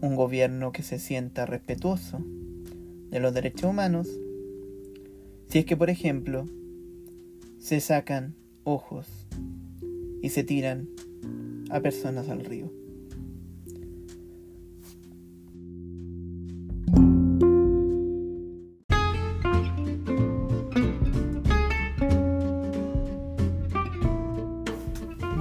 un 0.00 0.16
gobierno 0.16 0.72
que 0.72 0.82
se 0.82 0.98
sienta 0.98 1.46
respetuoso 1.46 2.18
de 3.10 3.20
los 3.20 3.32
derechos 3.32 3.70
humanos 3.70 4.08
si 5.48 5.58
es 5.58 5.66
que, 5.66 5.76
por 5.76 5.90
ejemplo, 5.90 6.48
se 7.58 7.80
sacan 7.80 8.34
ojos 8.64 9.06
y 10.22 10.30
se 10.30 10.44
tiran 10.44 10.88
a 11.70 11.80
personas 11.80 12.30
al 12.30 12.44
río. 12.44 12.81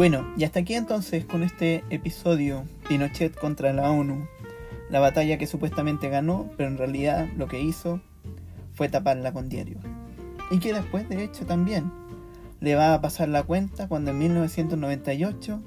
Bueno, 0.01 0.25
y 0.35 0.45
hasta 0.45 0.61
aquí 0.61 0.73
entonces 0.73 1.25
con 1.25 1.43
este 1.43 1.83
episodio 1.91 2.65
Pinochet 2.89 3.35
contra 3.35 3.71
la 3.71 3.91
ONU. 3.91 4.27
La 4.89 4.99
batalla 4.99 5.37
que 5.37 5.45
supuestamente 5.45 6.09
ganó, 6.09 6.49
pero 6.57 6.69
en 6.69 6.79
realidad 6.79 7.29
lo 7.37 7.47
que 7.47 7.61
hizo 7.61 8.01
fue 8.73 8.89
taparla 8.89 9.31
con 9.31 9.47
diario. 9.47 9.77
Y 10.49 10.57
que 10.57 10.73
después, 10.73 11.07
de 11.07 11.23
hecho, 11.23 11.45
también 11.45 11.91
le 12.61 12.73
va 12.73 12.95
a 12.95 13.01
pasar 13.01 13.29
la 13.29 13.43
cuenta 13.43 13.87
cuando 13.87 14.09
en 14.09 14.17
1998 14.17 15.61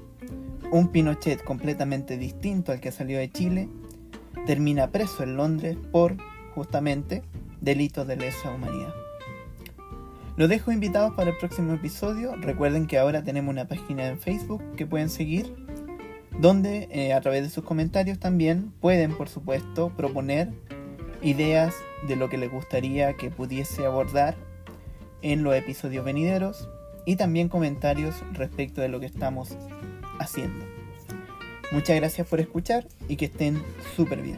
un 0.69 0.89
Pinochet 0.89 1.41
completamente 1.41 2.17
distinto 2.17 2.73
al 2.73 2.81
que 2.81 2.91
salió 2.91 3.19
de 3.19 3.31
Chile 3.31 3.69
termina 4.45 4.91
preso 4.91 5.23
en 5.23 5.37
Londres 5.37 5.77
por, 5.93 6.17
justamente, 6.53 7.23
delitos 7.61 8.05
de 8.05 8.17
lesa 8.17 8.51
humanidad. 8.51 9.04
Los 10.37 10.49
dejo 10.49 10.73
invitados 10.73 11.13
para 11.13 11.29
el 11.29 11.37
próximo 11.37 11.73
episodio. 11.73 12.35
Recuerden 12.35 12.87
que 12.87 12.97
ahora 12.97 13.23
tenemos 13.23 13.53
una 13.53 13.69
página 13.69 14.07
en 14.07 14.19
Facebook 14.19 14.61
que 14.75 14.85
pueden 14.85 15.09
seguir, 15.09 15.55
donde 16.37 16.89
eh, 16.91 17.13
a 17.13 17.21
través 17.21 17.43
de 17.43 17.49
sus 17.49 17.63
comentarios 17.63 18.19
también 18.19 18.73
pueden, 18.81 19.15
por 19.15 19.29
supuesto, 19.29 19.93
proponer 19.95 20.49
ideas 21.21 21.73
de 22.09 22.17
lo 22.17 22.27
que 22.27 22.37
les 22.37 22.51
gustaría 22.51 23.13
que 23.13 23.31
pudiese 23.31 23.85
abordar 23.85 24.35
en 25.21 25.41
los 25.43 25.55
episodios 25.55 26.03
venideros 26.03 26.67
y 27.05 27.15
también 27.15 27.47
comentarios 27.47 28.15
respecto 28.33 28.81
de 28.81 28.89
lo 28.89 28.99
que 28.99 29.05
estamos 29.05 29.55
haciendo. 30.19 30.65
Muchas 31.71 31.95
gracias 31.95 32.27
por 32.27 32.41
escuchar 32.41 32.85
y 33.07 33.15
que 33.15 33.25
estén 33.25 33.63
súper 33.95 34.21
bien. 34.21 34.37